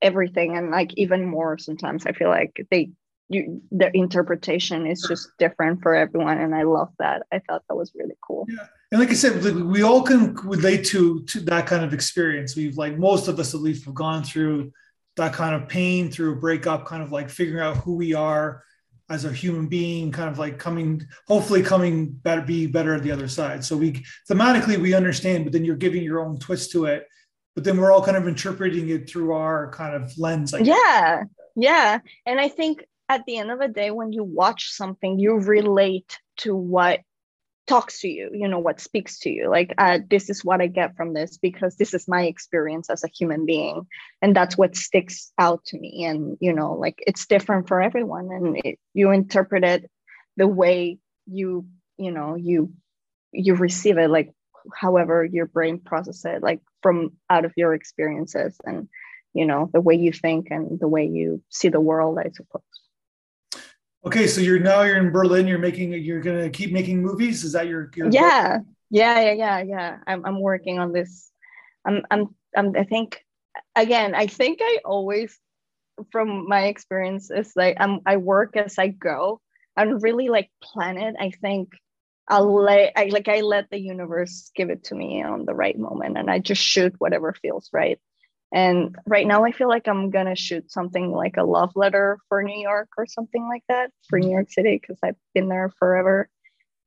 everything 0.00 0.56
and 0.56 0.70
like 0.70 0.94
even 0.96 1.26
more 1.26 1.58
sometimes 1.58 2.06
i 2.06 2.12
feel 2.12 2.28
like 2.28 2.64
they 2.70 2.90
you 3.28 3.60
the 3.70 3.94
interpretation 3.94 4.86
is 4.86 5.04
just 5.06 5.28
different 5.38 5.82
for 5.82 5.94
everyone 5.94 6.38
and 6.38 6.54
i 6.54 6.62
love 6.62 6.88
that. 6.98 7.22
I 7.30 7.40
thought 7.40 7.62
that 7.68 7.76
was 7.76 7.92
really 7.94 8.16
cool. 8.26 8.46
Yeah. 8.48 8.66
And 8.90 9.00
like 9.00 9.10
i 9.10 9.14
said 9.14 9.44
we 9.44 9.82
all 9.82 10.02
can 10.02 10.34
relate 10.36 10.84
to 10.86 11.22
to 11.24 11.40
that 11.40 11.66
kind 11.66 11.84
of 11.84 11.92
experience. 11.92 12.56
We've 12.56 12.76
like 12.76 12.96
most 12.98 13.28
of 13.28 13.38
us 13.38 13.54
at 13.54 13.60
least 13.60 13.84
have 13.84 13.94
gone 13.94 14.24
through 14.24 14.72
that 15.16 15.32
kind 15.32 15.54
of 15.54 15.68
pain 15.68 16.10
through 16.10 16.32
a 16.32 16.36
breakup 16.36 16.86
kind 16.86 17.02
of 17.02 17.12
like 17.12 17.28
figuring 17.28 17.62
out 17.62 17.76
who 17.76 17.94
we 17.94 18.14
are 18.14 18.64
as 19.10 19.24
a 19.24 19.32
human 19.32 19.66
being 19.66 20.12
kind 20.12 20.30
of 20.30 20.38
like 20.38 20.58
coming 20.58 21.04
hopefully 21.26 21.62
coming 21.62 22.08
better 22.08 22.40
be 22.40 22.66
better 22.66 22.94
at 22.94 23.02
the 23.02 23.10
other 23.10 23.28
side. 23.28 23.64
So 23.64 23.76
we 23.76 24.04
thematically 24.30 24.78
we 24.78 24.94
understand 24.94 25.44
but 25.44 25.52
then 25.52 25.64
you're 25.64 25.76
giving 25.76 26.02
your 26.02 26.20
own 26.20 26.38
twist 26.38 26.70
to 26.72 26.86
it. 26.86 27.06
But 27.56 27.64
then 27.64 27.76
we're 27.76 27.92
all 27.92 28.02
kind 28.02 28.16
of 28.16 28.28
interpreting 28.28 28.88
it 28.90 29.10
through 29.10 29.32
our 29.32 29.70
kind 29.72 29.94
of 29.94 30.16
lens 30.16 30.54
yeah. 30.62 31.24
Yeah. 31.56 31.98
And 32.24 32.40
i 32.40 32.48
think 32.48 32.86
at 33.08 33.24
the 33.26 33.38
end 33.38 33.50
of 33.50 33.58
the 33.58 33.68
day 33.68 33.90
when 33.90 34.12
you 34.12 34.22
watch 34.22 34.70
something 34.70 35.18
you 35.18 35.34
relate 35.34 36.18
to 36.38 36.54
what 36.54 37.00
talks 37.70 38.00
to 38.00 38.08
you 38.08 38.28
you 38.32 38.48
know 38.48 38.58
what 38.58 38.80
speaks 38.80 39.20
to 39.20 39.30
you. 39.30 39.48
Like 39.48 39.72
uh, 39.78 40.00
this 40.10 40.28
is 40.28 40.44
what 40.44 40.60
i 40.60 40.66
get 40.66 40.96
from 40.96 41.14
this 41.14 41.38
because 41.38 41.76
this 41.76 41.94
is 41.94 42.08
my 42.08 42.22
experience 42.24 42.90
as 42.90 43.04
a 43.04 43.14
human 43.18 43.46
being 43.46 43.86
and 44.20 44.34
that's 44.34 44.58
what 44.58 44.74
sticks 44.74 45.32
out 45.38 45.64
to 45.66 45.78
me. 45.78 46.04
And 46.04 46.36
you 46.40 46.52
know 46.52 46.74
like 46.74 46.98
it's 47.06 47.26
different 47.26 47.68
for 47.68 47.80
everyone 47.80 48.28
and 48.32 48.60
it, 48.64 48.78
you 48.92 49.12
interpret 49.12 49.62
it 49.62 49.88
the 50.36 50.48
way 50.48 50.98
you 51.26 51.66
you 51.96 52.10
know 52.10 52.34
you 52.34 52.72
you 53.32 53.54
receive 53.54 53.98
it 53.98 54.10
like 54.10 54.32
however 54.74 55.24
your 55.24 55.46
brain 55.46 55.78
processes 55.78 56.24
it 56.24 56.42
like 56.42 56.60
from 56.82 57.12
out 57.28 57.44
of 57.44 57.52
your 57.56 57.72
experiences 57.74 58.56
and 58.64 58.88
you 59.32 59.46
know 59.46 59.70
the 59.72 59.80
way 59.80 59.94
you 59.94 60.12
think 60.12 60.48
and 60.50 60.80
the 60.80 60.88
way 60.88 61.06
you 61.06 61.40
see 61.50 61.68
the 61.68 61.80
world 61.80 62.18
i 62.18 62.28
suppose 62.34 62.62
okay 64.04 64.26
so 64.26 64.40
you're 64.40 64.58
now 64.58 64.82
you're 64.82 64.96
in 64.96 65.10
berlin 65.10 65.46
you're 65.46 65.58
making 65.58 65.92
you're 65.92 66.20
gonna 66.20 66.50
keep 66.50 66.72
making 66.72 67.02
movies? 67.02 67.44
Is 67.44 67.52
that 67.52 67.66
your, 67.66 67.90
your 67.94 68.10
yeah. 68.10 68.58
Book? 68.58 68.66
yeah 68.90 69.20
yeah 69.20 69.32
yeah 69.32 69.62
yeah. 69.62 69.98
I'm, 70.06 70.24
I'm 70.24 70.40
working 70.40 70.78
on 70.78 70.92
this. 70.92 71.30
I'm, 71.84 72.02
I'm 72.10 72.34
i'm 72.56 72.76
i 72.76 72.84
think 72.84 73.24
again 73.76 74.14
i 74.14 74.26
think 74.26 74.58
i 74.62 74.78
always 74.84 75.38
from 76.10 76.48
my 76.48 76.64
experience 76.64 77.30
is 77.30 77.52
like 77.56 77.76
i'm 77.80 78.00
i 78.06 78.16
work 78.16 78.56
as 78.56 78.78
i 78.78 78.88
go. 78.88 79.40
And 79.76 80.02
really 80.02 80.28
like 80.28 80.50
plan 80.62 80.98
it. 80.98 81.14
I 81.18 81.30
think 81.30 81.70
I'll 82.28 82.52
let 82.52 82.92
I 82.96 83.04
like 83.06 83.28
I 83.28 83.40
let 83.40 83.70
the 83.70 83.78
universe 83.78 84.50
give 84.54 84.68
it 84.68 84.84
to 84.84 84.94
me 84.94 85.22
on 85.22 85.46
the 85.46 85.54
right 85.54 85.78
moment 85.78 86.18
and 86.18 86.30
I 86.30 86.38
just 86.38 86.62
shoot 86.62 86.94
whatever 86.98 87.32
feels 87.32 87.70
right. 87.72 87.98
And 88.52 88.96
right 89.06 89.26
now 89.26 89.44
I 89.44 89.52
feel 89.52 89.68
like 89.68 89.86
I'm 89.86 90.10
gonna 90.10 90.36
shoot 90.36 90.70
something 90.72 91.12
like 91.12 91.36
a 91.36 91.44
love 91.44 91.72
letter 91.76 92.18
for 92.28 92.42
New 92.42 92.60
York 92.60 92.88
or 92.96 93.06
something 93.06 93.46
like 93.48 93.62
that 93.68 93.90
for 94.08 94.18
New 94.18 94.30
York 94.30 94.50
City 94.50 94.78
because 94.80 94.98
I've 95.02 95.16
been 95.34 95.48
there 95.48 95.70
forever. 95.78 96.28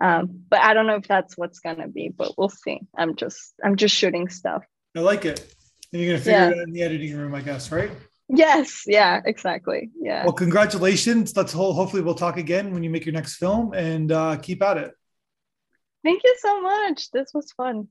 Um, 0.01 0.43
but 0.49 0.59
I 0.59 0.73
don't 0.73 0.87
know 0.87 0.95
if 0.95 1.07
that's 1.07 1.37
what's 1.37 1.59
gonna 1.59 1.87
be, 1.87 2.09
but 2.09 2.37
we'll 2.37 2.49
see. 2.49 2.81
I'm 2.97 3.15
just 3.15 3.53
I'm 3.63 3.77
just 3.77 3.95
shooting 3.95 4.27
stuff. 4.27 4.63
I 4.95 4.99
like 4.99 5.25
it. 5.25 5.55
And 5.93 6.01
you're 6.01 6.11
gonna 6.11 6.23
figure 6.23 6.39
yeah. 6.39 6.49
it 6.49 6.57
out 6.57 6.67
in 6.67 6.73
the 6.73 6.81
editing 6.81 7.17
room, 7.17 7.33
I 7.33 7.41
guess, 7.41 7.71
right? 7.71 7.91
Yes, 8.27 8.83
yeah, 8.87 9.21
exactly. 9.25 9.91
Yeah. 9.99 10.23
Well, 10.23 10.33
congratulations. 10.33 11.35
Let's 11.35 11.53
hopefully 11.53 12.01
we'll 12.01 12.15
talk 12.15 12.37
again 12.37 12.73
when 12.73 12.83
you 12.83 12.89
make 12.89 13.05
your 13.05 13.13
next 13.13 13.35
film 13.35 13.73
and 13.73 14.11
uh, 14.11 14.37
keep 14.37 14.61
at 14.63 14.77
it. 14.77 14.93
Thank 16.03 16.23
you 16.23 16.35
so 16.39 16.61
much. 16.61 17.11
This 17.11 17.31
was 17.33 17.51
fun. 17.53 17.87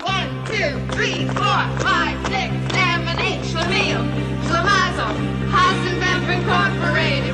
One, 0.00 0.46
two, 0.46 0.78
three, 0.92 1.26
four, 1.26 1.34
five, 1.34 2.26
six, 2.28 2.30
seven, 2.30 2.34
eight. 2.34 2.61
Schlemiel, 3.62 4.04
Schlemazel, 4.48 5.14
Hasenpfeffer 5.52 6.32
Incorporated. 6.32 7.31